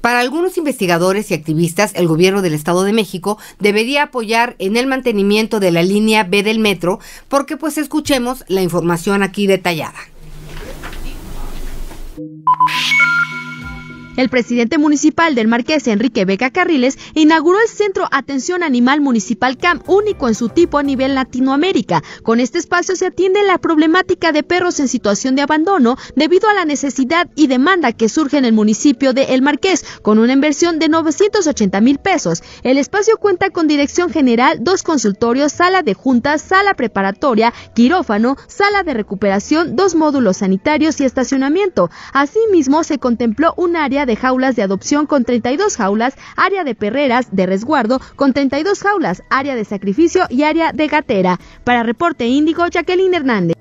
[0.00, 4.86] Para algunos investigadores y activistas, el gobierno del Estado de México debería apoyar en el
[4.86, 10.00] mantenimiento de la línea B del metro, porque pues escuchemos la información aquí detallada.
[14.14, 19.80] El presidente municipal del Marqués, Enrique Beca Carriles, inauguró el Centro Atención Animal Municipal CAM,
[19.86, 22.02] único en su tipo a nivel Latinoamérica.
[22.22, 26.54] Con este espacio se atiende la problemática de perros en situación de abandono debido a
[26.54, 30.78] la necesidad y demanda que surge en el municipio de El Marqués, con una inversión
[30.78, 32.42] de 980 mil pesos.
[32.64, 38.82] El espacio cuenta con dirección general, dos consultorios, sala de juntas, sala preparatoria, quirófano, sala
[38.82, 41.88] de recuperación, dos módulos sanitarios y estacionamiento.
[42.12, 47.28] Asimismo, se contempló un área de jaulas de adopción con 32 jaulas, área de perreras
[47.30, 51.38] de resguardo con 32 jaulas, área de sacrificio y área de gatera.
[51.64, 53.56] Para Reporte Índigo, Jacqueline Hernández.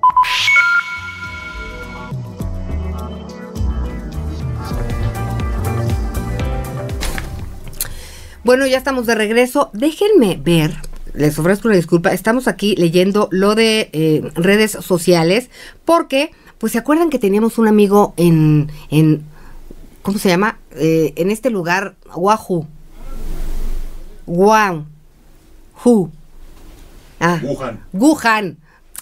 [8.43, 9.69] Bueno, ya estamos de regreso.
[9.73, 10.75] Déjenme ver,
[11.13, 15.49] les ofrezco una disculpa, estamos aquí leyendo lo de eh, redes sociales
[15.85, 19.23] porque, pues se acuerdan que teníamos un amigo en, en
[20.01, 20.59] ¿cómo se llama?
[20.71, 22.67] Eh, en este lugar, Wahoo.
[24.25, 24.87] Guan.
[25.83, 26.09] Hu.
[27.19, 27.85] Ah, Wuhan.
[27.93, 28.57] Wuhan.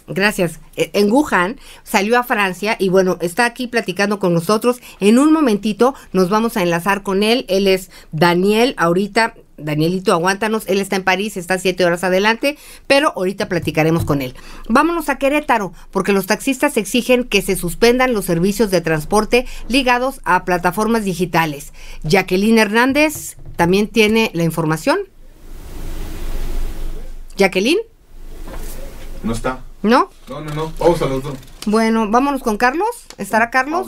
[0.08, 0.60] Gracias.
[0.76, 4.80] E, en Wuhan salió a Francia y bueno, está aquí platicando con nosotros.
[5.00, 7.46] En un momentito nos vamos a enlazar con él.
[7.48, 12.58] Él es Daniel, ahorita Danielito, aguántanos, él está en París, está siete horas adelante,
[12.88, 14.36] pero ahorita platicaremos con él.
[14.68, 20.22] Vámonos a Querétaro, porque los taxistas exigen que se suspendan los servicios de transporte ligados
[20.24, 21.74] a plataformas digitales.
[22.04, 25.00] Jacqueline Hernández también tiene la información.
[27.38, 27.80] Jacqueline.
[29.24, 29.64] No está.
[29.82, 30.10] ¿No?
[30.28, 30.74] No, no, no.
[30.78, 31.36] Vamos a los dos.
[31.66, 32.90] Bueno, vámonos con Carlos.
[33.18, 33.88] ¿Estará Carlos?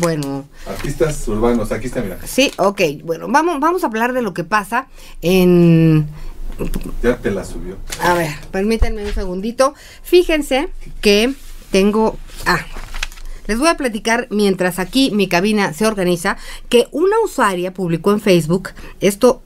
[0.00, 0.44] Bueno.
[0.66, 2.18] Artistas urbanos, aquí está, mira.
[2.24, 2.80] Sí, ok.
[3.04, 4.88] Bueno, vamos, vamos a hablar de lo que pasa
[5.22, 6.06] en...
[7.02, 7.76] Ya te la subió.
[8.00, 9.74] A ver, permítanme un segundito.
[10.02, 10.68] Fíjense
[11.00, 11.34] que
[11.70, 12.16] tengo...
[12.46, 12.60] Ah,
[13.46, 16.36] les voy a platicar mientras aquí mi cabina se organiza
[16.68, 18.70] que una usuaria publicó en Facebook,
[19.00, 19.42] esto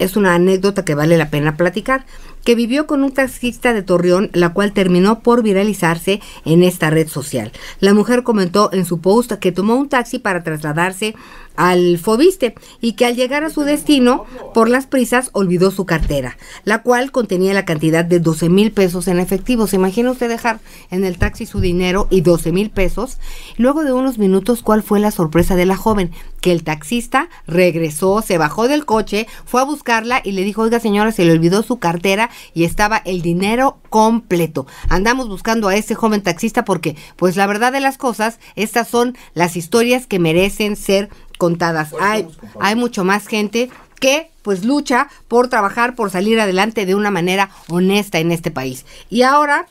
[0.00, 2.06] es una anécdota que vale la pena platicar
[2.44, 7.08] que vivió con un taxista de Torreón, la cual terminó por viralizarse en esta red
[7.08, 7.52] social.
[7.80, 11.14] La mujer comentó en su post que tomó un taxi para trasladarse
[11.56, 14.24] al Fobiste y que al llegar a su destino,
[14.54, 19.08] por las prisas, olvidó su cartera, la cual contenía la cantidad de 12 mil pesos
[19.08, 19.66] en efectivo.
[19.66, 20.60] ¿Se imagina usted dejar
[20.90, 23.18] en el taxi su dinero y 12 mil pesos?
[23.58, 26.12] Luego de unos minutos, ¿cuál fue la sorpresa de la joven?
[26.40, 30.80] Que el taxista regresó, se bajó del coche, fue a buscarla y le dijo, oiga
[30.80, 34.66] señora, se le olvidó su cartera y estaba el dinero completo.
[34.88, 39.16] Andamos buscando a ese joven taxista porque, pues la verdad de las cosas, estas son
[39.34, 41.08] las historias que merecen ser
[41.38, 41.94] contadas.
[42.00, 42.28] Hay,
[42.60, 47.50] hay mucho más gente que pues lucha por trabajar, por salir adelante de una manera
[47.68, 48.86] honesta en este país.
[49.10, 49.66] Y ahora,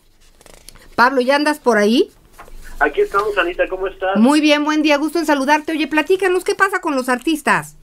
[0.95, 2.11] Pablo, ¿ya andas por ahí?
[2.79, 4.17] Aquí estamos, Anita, ¿cómo estás?
[4.17, 5.73] Muy bien, buen día, gusto en saludarte.
[5.73, 7.75] Oye, platícanos, ¿qué pasa con los artistas?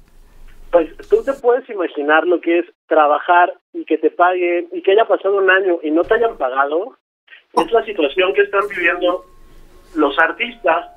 [0.70, 4.92] Pues tú te puedes imaginar lo que es trabajar y que te paguen y que
[4.92, 6.96] haya pasado un año y no te hayan pagado.
[7.52, 9.24] Es la situación que están viviendo
[9.94, 10.90] los artistas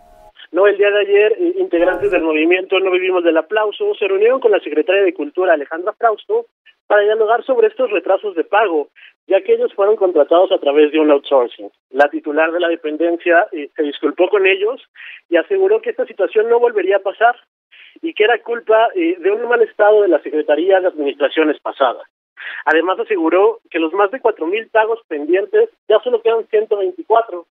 [0.51, 4.39] no, el día de ayer, eh, integrantes del movimiento No Vivimos del Aplauso se reunieron
[4.39, 6.47] con la secretaria de Cultura, Alejandra Frausto,
[6.88, 8.89] para dialogar sobre estos retrasos de pago,
[9.28, 11.70] ya que ellos fueron contratados a través de un outsourcing.
[11.91, 14.82] La titular de la dependencia eh, se disculpó con ellos
[15.30, 17.36] y aseguró que esta situación no volvería a pasar
[18.02, 22.04] y que era culpa eh, de un mal estado de la Secretaría de Administraciones pasadas.
[22.66, 27.45] Además aseguró que los más de cuatro mil pagos pendientes ya solo quedan 124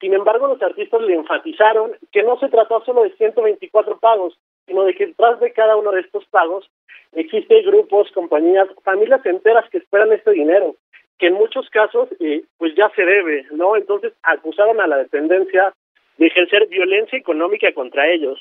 [0.00, 4.84] sin embargo, los artistas le enfatizaron que no se trató solo de 124 pagos, sino
[4.84, 6.68] de que detrás de cada uno de estos pagos
[7.12, 10.74] existen grupos, compañías, familias enteras que esperan este dinero,
[11.18, 13.76] que en muchos casos eh, pues ya se debe, ¿no?
[13.76, 15.74] Entonces acusaron a la dependencia
[16.16, 18.40] de ejercer violencia económica contra ellos.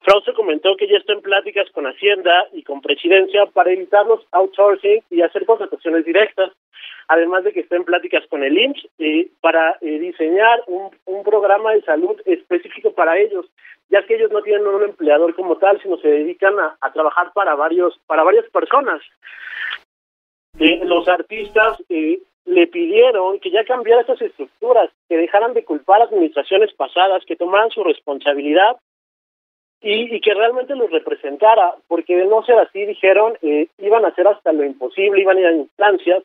[0.00, 4.26] Frausto comentó que ya está en pláticas con Hacienda y con Presidencia para evitar los
[4.32, 6.52] outsourcing y hacer contrataciones directas
[7.10, 11.72] además de que está en pláticas con el IMSS eh, para diseñar un, un programa
[11.72, 13.46] de salud específico para ellos,
[13.88, 17.32] ya que ellos no tienen un empleador como tal, sino se dedican a, a trabajar
[17.32, 19.02] para varios para varias personas.
[20.60, 26.02] Eh, los artistas eh, le pidieron que ya cambiara esas estructuras, que dejaran de culpar
[26.02, 28.76] a administraciones pasadas, que tomaran su responsabilidad
[29.82, 34.08] y, y, que realmente los representara, porque de no ser así, dijeron, eh, iban a
[34.08, 36.22] hacer hasta lo imposible, iban a ir a instancias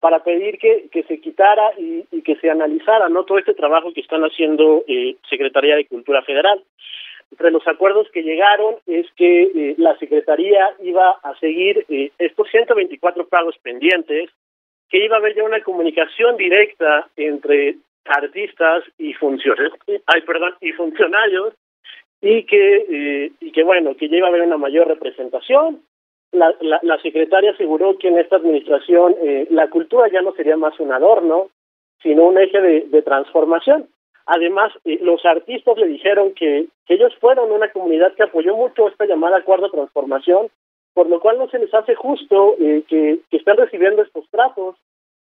[0.00, 3.92] para pedir que, que se quitara y, y, que se analizara no todo este trabajo
[3.94, 6.62] que están haciendo eh, Secretaría de Cultura Federal.
[7.30, 12.48] Entre los acuerdos que llegaron es que eh, la Secretaría iba a seguir eh, estos
[12.50, 14.30] 124 pagos pendientes,
[14.90, 19.72] que iba a haber ya una comunicación directa entre artistas y funcionarios,
[20.06, 21.54] ay, perdón, y funcionarios,
[22.24, 25.82] y que, eh, y que bueno, que ya iba a haber una mayor representación,
[26.32, 30.56] la, la, la, secretaria aseguró que en esta administración eh, la cultura ya no sería
[30.56, 31.50] más un adorno,
[32.02, 33.88] sino un eje de, de transformación.
[34.26, 38.88] Además, eh, los artistas le dijeron que, que, ellos fueron una comunidad que apoyó mucho
[38.88, 40.48] esta llamada de transformación,
[40.94, 44.76] por lo cual no se les hace justo eh, que, que estén recibiendo estos tratos.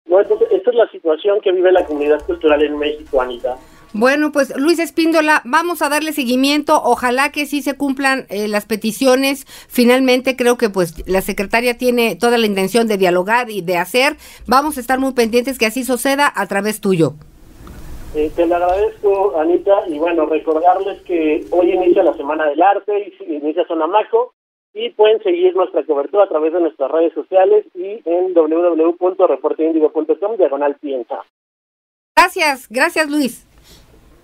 [0.05, 0.21] ¿no?
[0.21, 3.57] Entonces, esta es la situación que vive la comunidad cultural en México, Anita.
[3.93, 6.81] Bueno, pues Luis Espíndola, vamos a darle seguimiento.
[6.85, 9.47] Ojalá que sí se cumplan eh, las peticiones.
[9.69, 14.15] Finalmente creo que pues la secretaria tiene toda la intención de dialogar y de hacer.
[14.47, 17.15] Vamos a estar muy pendientes que así suceda a través tuyo.
[18.15, 23.13] Eh, te lo agradezco, Anita, y bueno, recordarles que hoy inicia la Semana del Arte
[23.21, 24.33] y inicia Sonamaco
[24.73, 30.77] y pueden seguir nuestra cobertura a través de nuestras redes sociales y en www.reporteindigo.com diagonal
[30.81, 31.25] piensa.
[32.17, 33.50] Gracias, gracias Luis.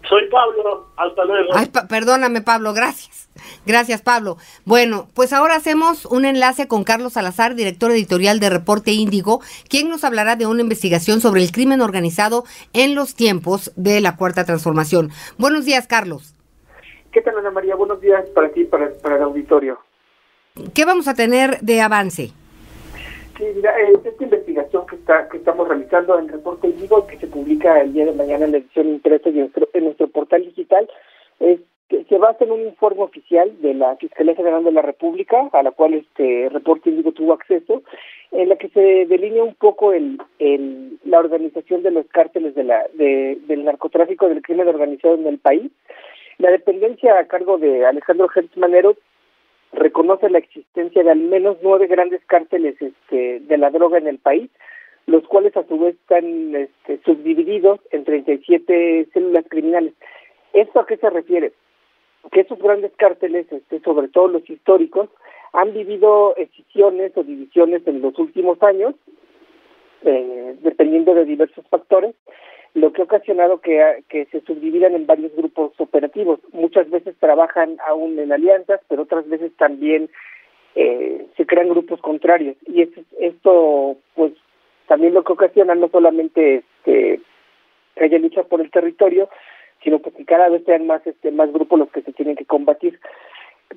[0.09, 1.51] Soy Pablo, hasta luego.
[1.55, 3.29] Ay, perdóname, Pablo, gracias.
[3.67, 4.37] Gracias, Pablo.
[4.65, 9.89] Bueno, pues ahora hacemos un enlace con Carlos Salazar, director editorial de Reporte Índigo, quien
[9.89, 14.45] nos hablará de una investigación sobre el crimen organizado en los tiempos de la Cuarta
[14.45, 15.11] Transformación.
[15.39, 16.35] Buenos días, Carlos.
[17.13, 17.75] ¿Qué tal, Ana María?
[17.75, 19.79] Buenos días para ti, para, para el auditorio.
[20.75, 22.33] ¿Qué vamos a tener de avance?
[23.37, 27.27] Sí, mira, eh, esta investigación que está que estamos realizando en Reporte Índigo, que se
[27.27, 30.89] publica el día de mañana en la edición impresa y en nuestro, portal digital,
[31.41, 31.61] es
[32.09, 35.71] se basa en un informe oficial de la Fiscalía General de la República, a la
[35.71, 37.83] cual este Reporte Índigo tuvo acceso,
[38.33, 42.65] en la que se delinea un poco el, el la organización de los cárteles de
[42.65, 45.71] la de, del narcotráfico del crimen organizado en el país.
[46.39, 48.97] La dependencia a cargo de Alejandro Gertz Manero
[49.73, 54.19] reconoce la existencia de al menos nueve grandes cárteles este, de la droga en el
[54.19, 54.51] país,
[55.07, 59.95] los cuales a su vez están este, subdivididos en 37 células criminales.
[60.53, 61.53] ¿Esto a qué se refiere?
[62.33, 65.09] Que esos grandes cárteles, este, sobre todo los históricos,
[65.53, 68.95] han vivido escisiones o divisiones en los últimos años,
[70.03, 72.15] eh, dependiendo de diversos factores,
[72.77, 76.41] lo que ha ocasionado que, que se subdividan en varios grupos operativos.
[76.53, 80.11] Muchas veces trabajan aún en alianzas, pero otras veces también
[80.75, 82.55] eh, se crean grupos contrarios.
[82.67, 84.35] Y es, esto, pues,
[84.89, 87.21] también lo que ocasiona no solamente este,
[87.95, 89.31] que haya lucha por el territorio,
[89.83, 93.01] sino que cada vez sean más este más grupos los que se tienen que combatir.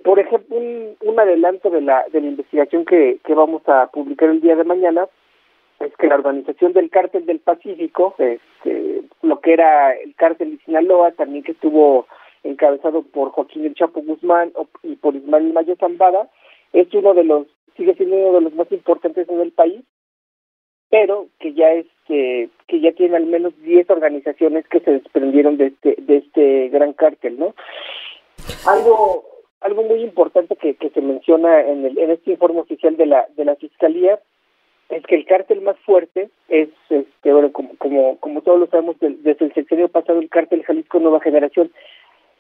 [0.04, 4.30] Por ejemplo, un, un adelanto de la de la investigación que, que vamos a publicar
[4.30, 5.08] el día de mañana
[5.80, 10.64] es que la organización del cártel del Pacífico, este, lo que era el cártel de
[10.66, 12.06] Sinaloa, también que estuvo
[12.44, 14.54] encabezado por Joaquín El Chapo Guzmán
[14.84, 16.30] y por Ismael Mayo Zambada,
[16.74, 19.84] es uno de los, sigue siendo uno de los más importantes en el país,
[20.90, 25.68] pero que ya es que, ya tiene al menos 10 organizaciones que se desprendieron de
[25.68, 27.54] este, de este gran cártel, ¿no?
[28.68, 29.24] Algo
[29.62, 33.28] algo muy importante que, que se menciona en, el, en este informe oficial de la
[33.36, 34.20] de la fiscalía
[34.90, 38.96] es que el cártel más fuerte es, este, bueno, como, como, como todos lo sabemos,
[39.00, 41.72] desde el sexenio pasado, el cártel Jalisco Nueva Generación.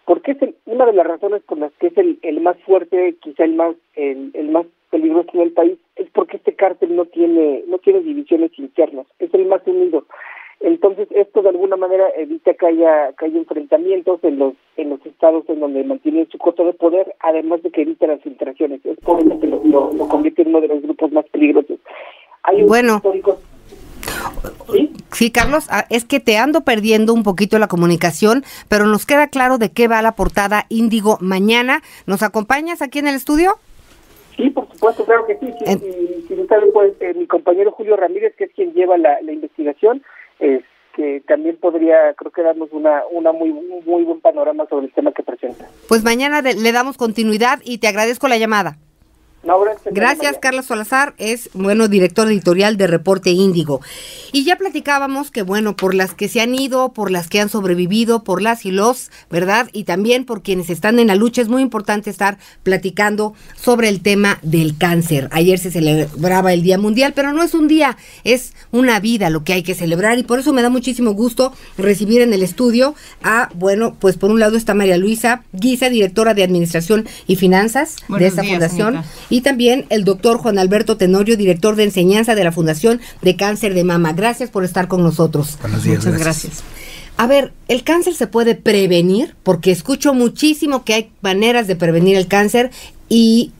[0.05, 3.43] porque es una de las razones por las que es el, el más fuerte, quizá
[3.43, 5.77] el más el, el más peligroso en el país?
[5.95, 10.05] Es porque este cártel no tiene no tiene divisiones internas, es el más unido.
[10.61, 15.05] Entonces esto de alguna manera evita que haya que haya enfrentamientos en los en los
[15.05, 18.83] estados en donde mantienen su coto de poder, además de que evita las filtraciones.
[18.83, 21.79] Es por eso que lo convierte en uno de los grupos más peligrosos
[22.67, 23.01] bueno.
[25.13, 25.31] ¿Sí?
[25.31, 29.57] Carlos, ah, es que te ando perdiendo un poquito la comunicación, pero nos queda claro
[29.57, 31.81] de qué va la portada Índigo mañana.
[32.05, 33.55] ¿Nos acompañas aquí en el estudio?
[34.37, 35.47] Sí, por supuesto, claro que sí.
[36.27, 40.03] Si, no saben, pues eh, mi compañero Julio Ramírez, que es quien lleva la, investigación,
[40.39, 40.63] es
[40.95, 45.11] que también podría, creo que darnos una, una muy, muy buen panorama sobre el tema
[45.11, 45.67] que presenta.
[45.89, 48.77] Pues mañana le damos continuidad y te agradezco la llamada
[49.91, 50.37] gracias.
[50.41, 53.81] Carlos Salazar, es, bueno, director editorial de Reporte Índigo.
[54.31, 57.49] Y ya platicábamos que, bueno, por las que se han ido, por las que han
[57.49, 59.69] sobrevivido, por las y los, ¿verdad?
[59.73, 64.01] Y también por quienes están en la lucha, es muy importante estar platicando sobre el
[64.01, 65.29] tema del cáncer.
[65.31, 69.43] Ayer se celebraba el Día Mundial, pero no es un día, es una vida lo
[69.43, 72.95] que hay que celebrar y por eso me da muchísimo gusto recibir en el estudio
[73.23, 77.95] a, bueno, pues por un lado está María Luisa Guisa, directora de Administración y Finanzas
[78.07, 82.51] de esta fundación y también el doctor Juan Alberto Tenorio, director de enseñanza de la
[82.51, 84.13] Fundación de Cáncer de Mama.
[84.13, 85.57] Gracias por estar con nosotros.
[85.61, 86.05] Buenos días.
[86.05, 86.63] Muchas gracias.
[87.17, 89.35] A ver, ¿el cáncer se puede prevenir?
[89.43, 92.71] Porque escucho muchísimo que hay maneras de prevenir el cáncer
[93.09, 93.51] y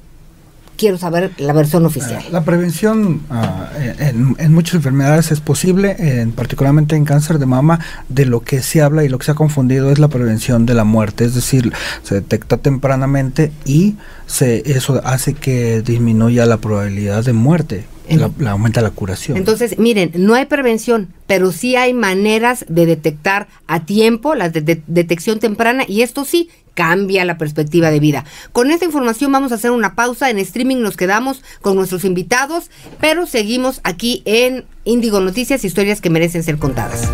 [0.79, 2.23] quiero saber la versión oficial.
[2.31, 8.25] La prevención ah, en, muchas enfermedades es posible, en, particularmente en cáncer de mama, de
[8.25, 10.85] lo que se habla y lo que se ha confundido es la prevención de la
[10.85, 11.73] muerte, es decir,
[12.03, 17.85] se detecta tempranamente y se, eso hace que disminuya la probabilidad de muerte.
[18.09, 19.37] La, aumenta la curación.
[19.37, 25.39] Entonces, miren, no hay prevención, pero sí hay maneras de detectar a tiempo la detección
[25.39, 28.23] temprana y esto sí cambia la perspectiva de vida.
[28.53, 30.29] Con esta información vamos a hacer una pausa.
[30.29, 36.09] En streaming nos quedamos con nuestros invitados, pero seguimos aquí en Índigo Noticias, historias que
[36.09, 37.09] merecen ser contadas.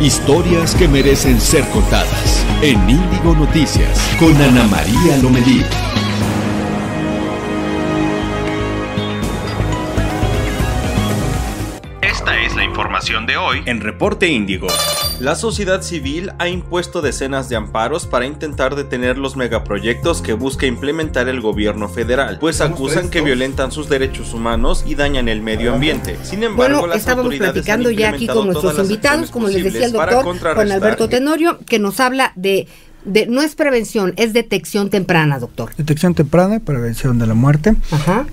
[0.00, 2.23] Historias que merecen ser contadas
[2.62, 5.62] en Índigo Noticias con Ana María Lomelí.
[12.84, 14.66] Información de hoy en Reporte Índigo.
[15.18, 20.66] La sociedad civil ha impuesto decenas de amparos para intentar detener los megaproyectos que busca
[20.66, 25.72] implementar el gobierno federal, pues acusan que violentan sus derechos humanos y dañan el medio
[25.72, 26.18] ambiente.
[26.24, 29.64] Sin embargo, Bueno, las estábamos autoridades platicando han ya aquí con nuestros invitados, como les
[29.64, 32.68] decía el doctor Juan Alberto Tenorio, que nos habla de,
[33.04, 35.70] de no es prevención, es detección temprana, doctor.
[35.76, 37.74] Detección temprana, prevención de la muerte.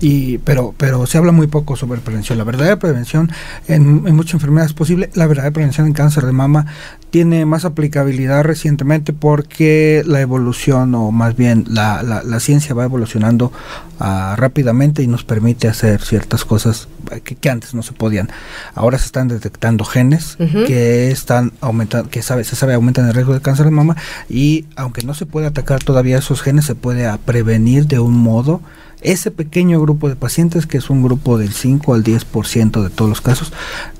[0.00, 2.38] Y, pero, pero se habla muy poco sobre prevención.
[2.38, 3.30] La verdadera prevención
[3.68, 5.10] en, en muchas enfermedades es posible.
[5.14, 6.66] La verdadera prevención en cáncer de mama
[7.12, 12.84] tiene más aplicabilidad recientemente porque la evolución o más bien la, la, la ciencia va
[12.84, 13.52] evolucionando
[14.00, 16.88] ah, rápidamente y nos permite hacer ciertas cosas
[17.22, 18.30] que, que antes no se podían.
[18.74, 23.34] Ahora se están detectando genes que están aumentando, que sabe, se sabe aumentan el riesgo
[23.34, 23.94] de cáncer de mama
[24.30, 28.62] y aunque no se puede atacar todavía esos genes, se puede prevenir de un modo
[29.02, 33.08] ese pequeño grupo de pacientes, que es un grupo del 5 al 10% de todos
[33.08, 33.52] los casos,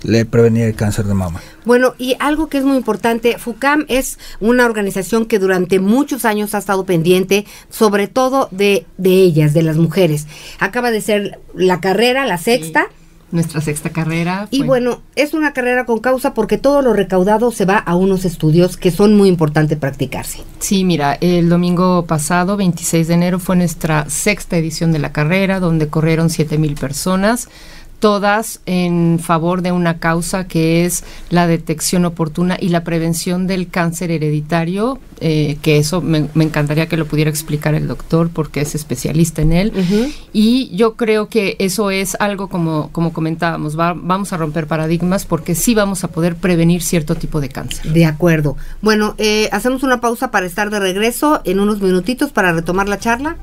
[0.02, 1.40] le prevenir el cáncer de mama.
[1.64, 6.54] Bueno, y algo que es muy importante, FUCAM es una organización que durante muchos años
[6.54, 10.26] ha estado pendiente, sobre todo de, de ellas, de las mujeres.
[10.58, 12.86] Acaba de ser la carrera, la sexta.
[13.32, 14.46] Nuestra sexta carrera.
[14.50, 18.24] Y bueno, es una carrera con causa porque todo lo recaudado se va a unos
[18.24, 20.40] estudios que son muy importantes practicarse.
[20.58, 25.60] Sí, mira, el domingo pasado, 26 de enero, fue nuestra sexta edición de la carrera,
[25.60, 27.48] donde corrieron 7 mil personas,
[28.02, 33.68] todas en favor de una causa que es la detección oportuna y la prevención del
[33.68, 38.60] cáncer hereditario, eh, que eso me, me encantaría que lo pudiera explicar el doctor porque
[38.60, 39.72] es especialista en él.
[40.32, 45.24] Y yo creo que eso es algo como, como comentábamos, va- vamos a romper paradigmas
[45.24, 47.92] porque sí vamos a poder prevenir cierto tipo de cáncer.
[47.92, 48.56] De acuerdo.
[48.80, 52.98] Bueno, eh, hacemos una pausa para estar de regreso en unos minutitos para retomar la
[52.98, 53.36] charla.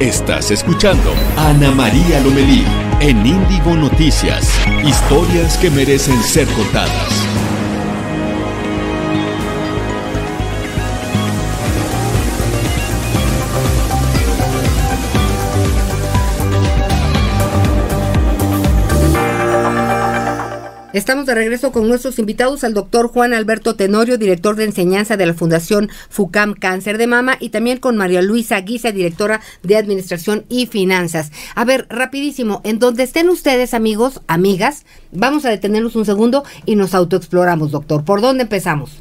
[0.00, 2.64] Estás escuchando Ana María Lomelí
[3.00, 4.48] en Índigo Noticias.
[4.84, 7.37] Historias que merecen ser contadas.
[20.98, 25.26] Estamos de regreso con nuestros invitados, al doctor Juan Alberto Tenorio, director de enseñanza de
[25.26, 30.44] la Fundación FUCAM Cáncer de Mama, y también con María Luisa Guisa, directora de Administración
[30.48, 31.30] y Finanzas.
[31.54, 36.74] A ver, rapidísimo, en donde estén ustedes, amigos, amigas, vamos a detenernos un segundo y
[36.74, 38.04] nos autoexploramos, doctor.
[38.04, 39.00] ¿Por dónde empezamos?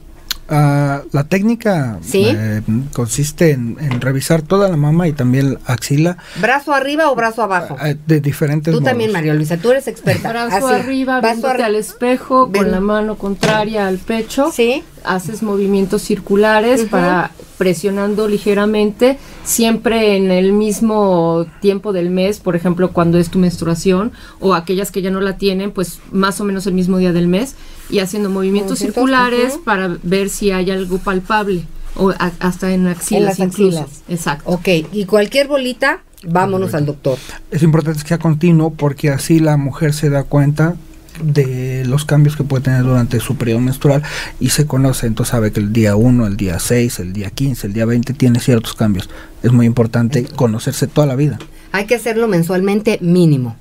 [0.49, 2.23] Ah, la técnica Sí.
[2.27, 2.61] eh,
[2.93, 7.43] consiste en, en revisar toda la mama y también la axila ¿Brazo arriba o brazo
[7.43, 7.75] abajo?
[7.83, 8.89] eh, de diferentes Tú modos.
[8.91, 10.29] también, María Luisa, tú eres experta.
[10.29, 12.63] Brazo Así, arriba, brazo al espejo, Ven.
[12.63, 14.51] con la mano contraria al pecho.
[14.53, 14.83] Sí.
[15.03, 22.91] Haces movimientos circulares para presionando ligeramente, siempre en el mismo tiempo del mes, por ejemplo,
[22.91, 26.68] cuando es tu menstruación, o aquellas que ya no la tienen, pues más o menos
[26.68, 27.55] el mismo día del mes,
[27.89, 31.64] y haciendo movimientos circulares para ver si hay algo palpable,
[31.95, 33.80] o a- hasta en axilas En las incluso.
[33.82, 34.03] axilas.
[34.08, 34.49] Exacto.
[34.51, 37.18] Ok, y cualquier bolita, vámonos al doctor.
[37.51, 40.76] Es importante que sea continuo porque así la mujer se da cuenta
[41.22, 44.03] de los cambios que puede tener durante su periodo menstrual
[44.39, 47.68] y se conoce, entonces sabe que el día 1, el día 6, el día 15,
[47.68, 49.09] el día 20 tiene ciertos cambios.
[49.43, 51.39] Es muy importante conocerse toda la vida.
[51.72, 53.55] Hay que hacerlo mensualmente mínimo.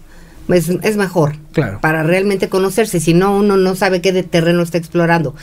[0.49, 1.37] Es, es mejor.
[1.53, 1.81] Claro.
[1.81, 3.01] Para realmente conocerse.
[3.01, 5.35] Si no, uno no sabe qué de terreno está explorando.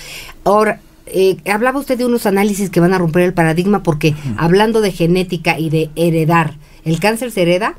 [0.46, 4.80] Ahora, eh, hablaba usted de unos análisis que van a romper el paradigma porque hablando
[4.80, 6.56] de genética y de heredar,
[6.86, 7.76] ¿el cáncer se hereda?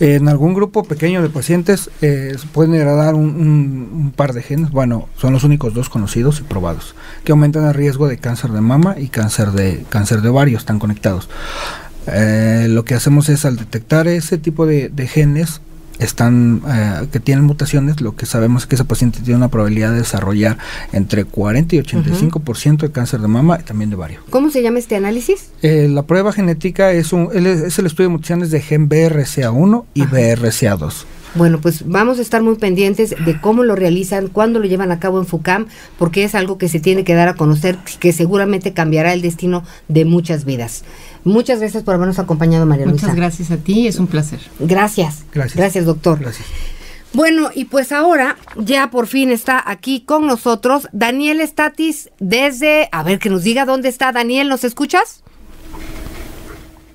[0.00, 5.32] En algún grupo pequeño de pacientes eh, pueden heredar un, par de genes, bueno, son
[5.32, 9.08] los únicos dos conocidos y probados, que aumentan el riesgo de cáncer de mama y
[9.08, 11.28] cáncer de cáncer de ovario, están conectados.
[12.08, 15.60] Eh, lo que hacemos es al detectar ese tipo de genes
[15.98, 19.92] están eh, que tienen mutaciones, lo que sabemos es que ese paciente tiene una probabilidad
[19.92, 20.58] de desarrollar
[20.92, 24.20] entre 40 y 85% de cáncer de mama y también de ovario.
[24.30, 25.50] ¿Cómo se llama este análisis?
[25.62, 30.02] Eh, la prueba genética es, un, es el estudio de mutaciones de gen BRCA1 y
[30.02, 31.04] BRCA2.
[31.36, 35.00] Bueno, pues vamos a estar muy pendientes de cómo lo realizan, cuándo lo llevan a
[35.00, 35.66] cabo en FUCAM,
[35.98, 39.64] porque es algo que se tiene que dar a conocer, que seguramente cambiará el destino
[39.88, 40.84] de muchas vidas.
[41.24, 43.06] Muchas gracias por habernos acompañado, María Luisa.
[43.06, 44.40] Muchas gracias a ti, es un placer.
[44.60, 45.24] Gracias.
[45.32, 45.56] Gracias.
[45.56, 46.20] Gracias, doctor.
[47.14, 53.02] Bueno, y pues ahora ya por fin está aquí con nosotros Daniel Estatis desde, a
[53.02, 55.22] ver que nos diga dónde está Daniel, ¿nos escuchas?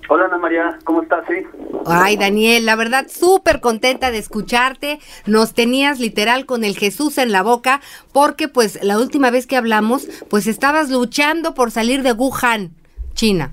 [0.10, 1.24] Hola Ana María, ¿cómo estás?
[1.28, 1.46] Sí.
[1.86, 5.00] Ay, Daniel, la verdad, súper contenta de escucharte.
[5.26, 7.80] Nos tenías literal con el Jesús en la boca,
[8.12, 12.72] porque pues la última vez que hablamos, pues estabas luchando por salir de Wuhan,
[13.14, 13.52] China.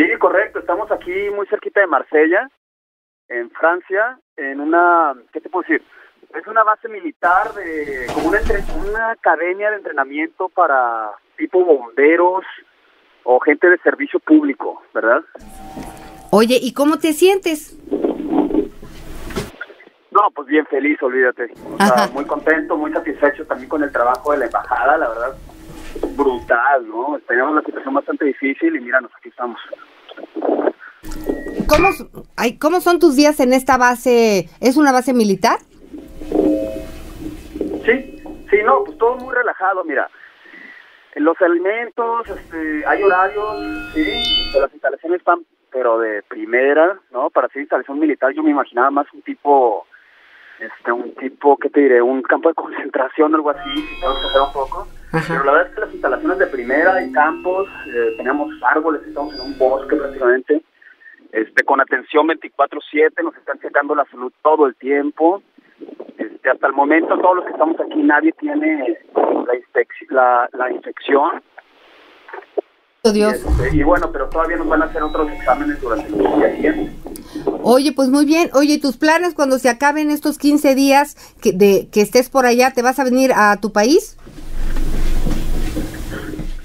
[0.00, 0.60] Sí, correcto.
[0.60, 2.48] Estamos aquí muy cerquita de Marsella.
[3.28, 5.86] en Francia, en una, ¿qué te puedo decir?
[6.34, 8.40] Es una base militar, de, como una,
[8.88, 12.44] una academia de entrenamiento para tipo bomberos
[13.24, 15.22] o gente de servicio público, ¿verdad?
[16.30, 17.76] Oye, ¿y cómo te sientes?
[20.10, 21.52] No, pues bien feliz, olvídate.
[21.72, 25.36] O sea, muy contento, muy satisfecho también con el trabajo de la embajada, la verdad,
[26.16, 27.18] brutal, ¿no?
[27.26, 29.60] Teníamos una situación bastante difícil y míranos, aquí estamos.
[31.68, 31.88] ¿Cómo,
[32.36, 34.48] ay, ¿Cómo son tus días en esta base?
[34.60, 35.58] ¿Es una base militar?
[37.84, 40.08] Sí, sí, no, pues todo muy relajado, mira.
[41.16, 47.30] Los alimentos, este, hay horarios, sí, las instalaciones están, pero de primera, ¿no?
[47.30, 49.86] Para hacer instalación militar yo me imaginaba más un tipo,
[50.60, 52.02] este, un tipo, ¿qué te diré?
[52.02, 54.86] Un campo de concentración o algo así, si tengo que hacer un poco.
[55.12, 59.34] Pero la verdad es que las instalaciones de primera, hay campos, eh, tenemos árboles, estamos
[59.34, 60.62] en un bosque prácticamente,
[61.32, 65.42] este, con atención 24/7, nos están checando la salud todo el tiempo.
[66.18, 70.70] Este, hasta el momento todos los que estamos aquí nadie tiene la, infec- la, la
[70.70, 71.42] infección.
[73.02, 73.32] Oh, Dios.
[73.32, 76.92] Este, y bueno, pero todavía nos van a hacer otros exámenes durante el día siguiente.
[77.62, 78.50] Oye, pues muy bien.
[78.52, 82.72] Oye, ¿tus planes cuando se acaben estos 15 días que, de, que estés por allá,
[82.72, 84.18] te vas a venir a tu país?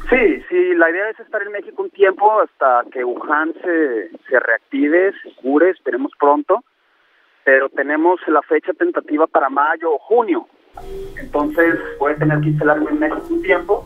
[0.09, 4.39] Sí, sí, la idea es estar en México un tiempo hasta que Wuhan se, se
[4.39, 6.63] reactive, se cure, esperemos pronto,
[7.43, 10.47] pero tenemos la fecha tentativa para mayo o junio.
[11.19, 13.85] Entonces a tener que instalarme en México un tiempo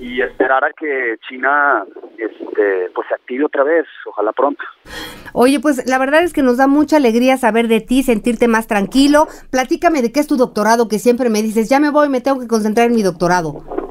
[0.00, 1.84] y esperar a que China
[2.18, 4.62] este, pues se active otra vez, ojalá pronto.
[5.32, 8.66] Oye, pues la verdad es que nos da mucha alegría saber de ti, sentirte más
[8.66, 9.28] tranquilo.
[9.50, 12.40] Platícame de qué es tu doctorado, que siempre me dices, ya me voy, me tengo
[12.40, 13.85] que concentrar en mi doctorado.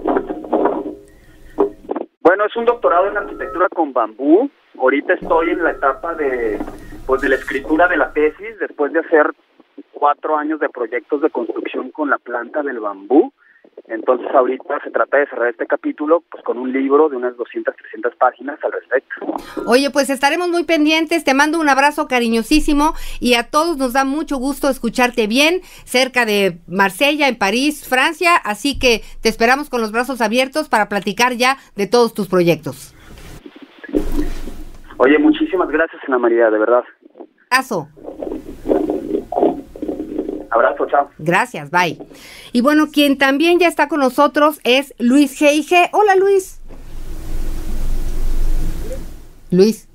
[2.26, 4.50] Bueno, es un doctorado en arquitectura con bambú.
[4.80, 6.58] Ahorita estoy en la etapa de,
[7.06, 9.28] pues, de la escritura de la tesis, después de hacer
[9.94, 13.32] cuatro años de proyectos de construcción con la planta del bambú.
[13.88, 17.76] Entonces ahorita se trata de cerrar este capítulo pues con un libro de unas 200,
[17.76, 19.36] 300 páginas al respecto.
[19.68, 24.04] Oye, pues estaremos muy pendientes, te mando un abrazo cariñosísimo y a todos nos da
[24.04, 29.82] mucho gusto escucharte bien cerca de Marsella, en París, Francia, así que te esperamos con
[29.82, 32.96] los brazos abiertos para platicar ya de todos tus proyectos.
[34.98, 36.84] Oye, muchísimas gracias Ana María, de verdad.
[37.50, 37.88] Abrazo.
[40.56, 41.10] Abrazo, chao.
[41.18, 41.98] Gracias, bye.
[42.54, 45.90] Y bueno, quien también ya está con nosotros es Luis G.I.G.
[45.92, 46.60] Hola, Luis.
[49.52, 49.88] Luis.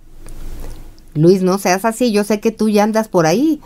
[1.14, 3.60] Luis, no seas así, yo sé que tú ya andas por ahí.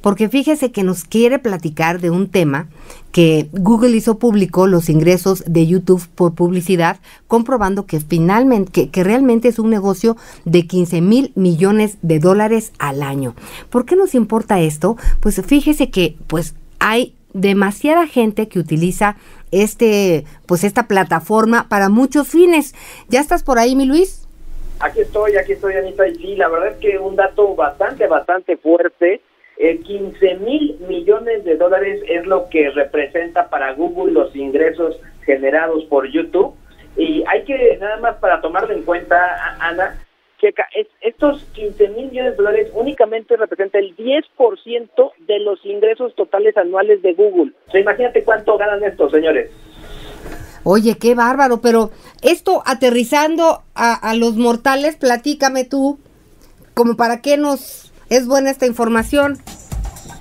[0.00, 2.68] Porque fíjese que nos quiere platicar de un tema
[3.12, 9.04] que Google hizo público los ingresos de YouTube por publicidad, comprobando que finalmente, que, que
[9.04, 13.34] realmente es un negocio de 15 mil millones de dólares al año.
[13.70, 14.96] ¿Por qué nos importa esto?
[15.20, 19.16] Pues fíjese que pues hay demasiada gente que utiliza
[19.50, 22.74] este, pues esta plataforma para muchos fines.
[23.08, 24.26] ¿Ya estás por ahí, mi Luis?
[24.80, 28.56] Aquí estoy, aquí estoy, Anita, y sí, la verdad es que un dato bastante, bastante
[28.56, 29.20] fuerte.
[29.60, 34.96] Eh, 15 mil millones de dólares es lo que representa para Google los ingresos
[35.26, 36.54] generados por YouTube.
[36.96, 39.16] Y hay que, nada más para tomarlo en cuenta,
[39.60, 39.98] Ana,
[40.40, 46.14] checa, es- estos 15 mil millones de dólares únicamente representa el 10% de los ingresos
[46.14, 47.52] totales anuales de Google.
[47.66, 49.50] O sea, imagínate cuánto ganan estos, señores.
[50.64, 51.90] Oye, qué bárbaro, pero
[52.22, 55.98] esto aterrizando a, a los mortales, platícame tú,
[56.74, 59.34] como para qué nos es buena esta información.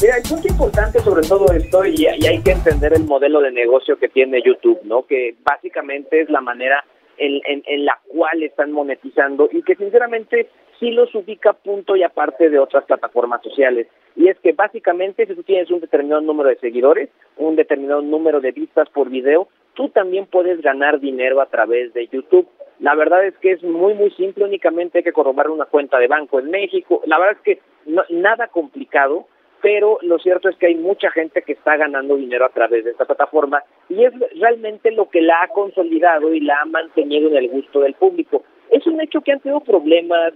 [0.02, 3.52] Mira, el punto importante sobre todo esto, y, y hay que entender el modelo de
[3.52, 5.08] negocio que tiene YouTube, ¿no?
[5.08, 6.86] Que básicamente es la manera
[7.18, 12.04] en, en, en la cual están monetizando y que sinceramente sí los ubica punto y
[12.04, 13.88] aparte de otras plataformas sociales.
[14.16, 18.40] Y es que básicamente si tú tienes un determinado número de seguidores, un determinado número
[18.40, 22.48] de vistas por video, tú también puedes ganar dinero a través de YouTube.
[22.80, 26.08] La verdad es que es muy, muy simple, únicamente hay que corroborar una cuenta de
[26.08, 27.02] banco en México.
[27.06, 29.28] La verdad es que no, nada complicado,
[29.62, 32.92] pero lo cierto es que hay mucha gente que está ganando dinero a través de
[32.92, 37.38] esta plataforma y es realmente lo que la ha consolidado y la ha mantenido en
[37.38, 38.44] el gusto del público.
[38.70, 40.34] Es un hecho que han tenido problemas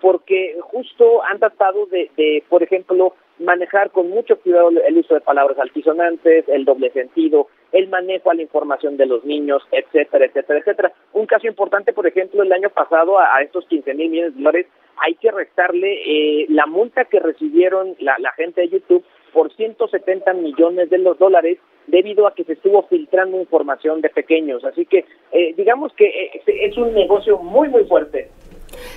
[0.00, 5.20] porque justo han tratado de, de, por ejemplo, manejar con mucho cuidado el uso de
[5.20, 10.60] palabras altisonantes, el doble sentido, el manejo a la información de los niños, etcétera, etcétera,
[10.60, 10.92] etcétera.
[11.12, 14.66] Un caso importante, por ejemplo, el año pasado a, estos 15 mil millones de dólares
[14.96, 20.32] hay que restarle eh, la multa que recibieron la, la gente de YouTube por 170
[20.34, 24.64] millones de los dólares debido a que se estuvo filtrando información de pequeños.
[24.64, 28.30] Así que eh, digamos que eh, es un negocio muy, muy fuerte.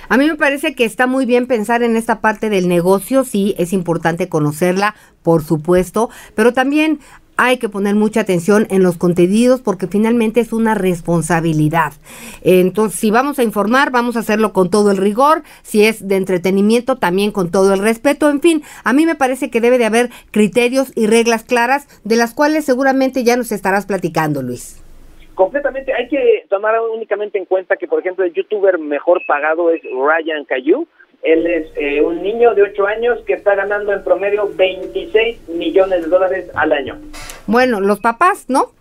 [0.08, 3.54] A mí me parece que está muy bien pensar en esta parte del negocio, sí,
[3.58, 7.00] es importante conocerla, por supuesto, pero también
[7.36, 11.92] hay que poner mucha atención en los contenidos porque finalmente es una responsabilidad.
[12.42, 16.16] Entonces, si vamos a informar, vamos a hacerlo con todo el rigor, si es de
[16.16, 19.84] entretenimiento, también con todo el respeto, en fin, a mí me parece que debe de
[19.84, 24.76] haber criterios y reglas claras de las cuales seguramente ya nos estarás platicando, Luis.
[25.38, 29.80] Completamente, hay que tomar únicamente en cuenta que, por ejemplo, el youtuber mejor pagado es
[29.84, 30.88] Ryan Caillou,
[31.22, 36.02] él es eh, un niño de 8 años que está ganando en promedio 26 millones
[36.02, 36.98] de dólares al año.
[37.46, 38.72] Bueno, los papás, ¿no?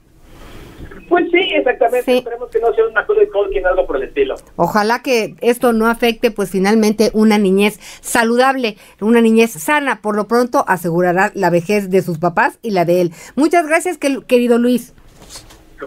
[1.08, 2.18] Pues sí, exactamente.
[2.18, 4.34] Esperemos que no sea una cosa de Tolkien, algo por el estilo.
[4.56, 10.02] Ojalá que esto no afecte, pues finalmente, una niñez saludable, una niñez sana.
[10.02, 13.12] Por lo pronto, asegurará la vejez de sus papás y la de él.
[13.36, 14.96] Muchas gracias, querido Luis.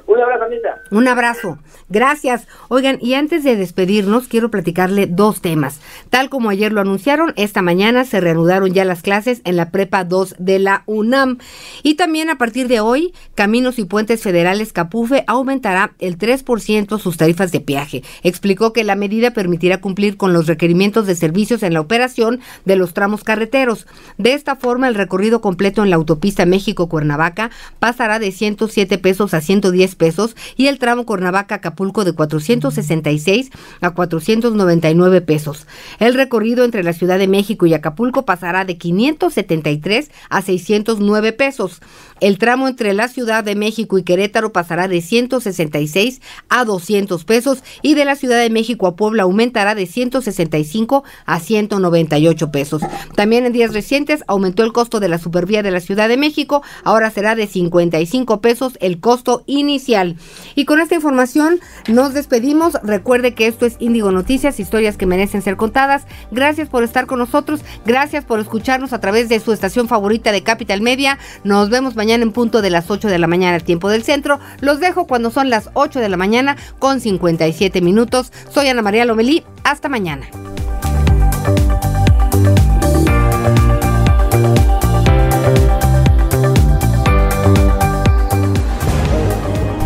[0.07, 0.83] Un abrazo, Anita.
[0.91, 1.59] Un abrazo.
[1.89, 2.47] Gracias.
[2.69, 5.81] Oigan, y antes de despedirnos, quiero platicarle dos temas.
[6.09, 10.05] Tal como ayer lo anunciaron, esta mañana se reanudaron ya las clases en la Prepa
[10.05, 11.39] 2 de la UNAM.
[11.83, 17.17] Y también a partir de hoy, Caminos y Puentes Federales Capufe aumentará el 3% sus
[17.17, 18.03] tarifas de peaje.
[18.23, 22.77] Explicó que la medida permitirá cumplir con los requerimientos de servicios en la operación de
[22.77, 23.87] los tramos carreteros.
[24.19, 29.41] De esta forma, el recorrido completo en la autopista México-Cuernavaca pasará de 107 pesos a
[29.41, 33.51] 110 pesos y el tramo Cuernavaca-Acapulco de 466
[33.81, 35.67] a 499 pesos.
[35.99, 41.81] El recorrido entre la Ciudad de México y Acapulco pasará de 573 a 609 pesos.
[42.21, 47.63] El tramo entre la Ciudad de México y Querétaro pasará de 166 a 200 pesos
[47.83, 52.83] y de la Ciudad de México a Puebla aumentará de 165 a 198 pesos.
[53.17, 56.63] También en días recientes aumentó el costo de la supervía de la Ciudad de México,
[56.85, 60.17] ahora será de 55 pesos el costo inicial.
[60.55, 62.75] Y con esta información nos despedimos.
[62.83, 66.05] Recuerde que esto es Índigo Noticias, historias que merecen ser contadas.
[66.31, 70.43] Gracias por estar con nosotros, gracias por escucharnos a través de su estación favorita de
[70.43, 71.19] Capital Media.
[71.45, 74.41] Nos vemos mañana en punto de las 8 de la mañana, tiempo del centro.
[74.61, 78.33] Los dejo cuando son las 8 de la mañana con 57 minutos.
[78.53, 79.45] Soy Ana María Lomelí.
[79.63, 80.27] Hasta mañana.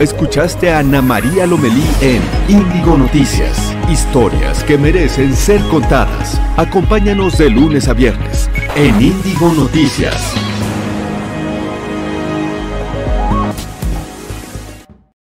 [0.01, 3.77] Escuchaste a Ana María Lomelí en Índigo Noticias.
[3.91, 6.41] Historias que merecen ser contadas.
[6.57, 10.44] Acompáñanos de lunes a viernes en Índigo Noticias.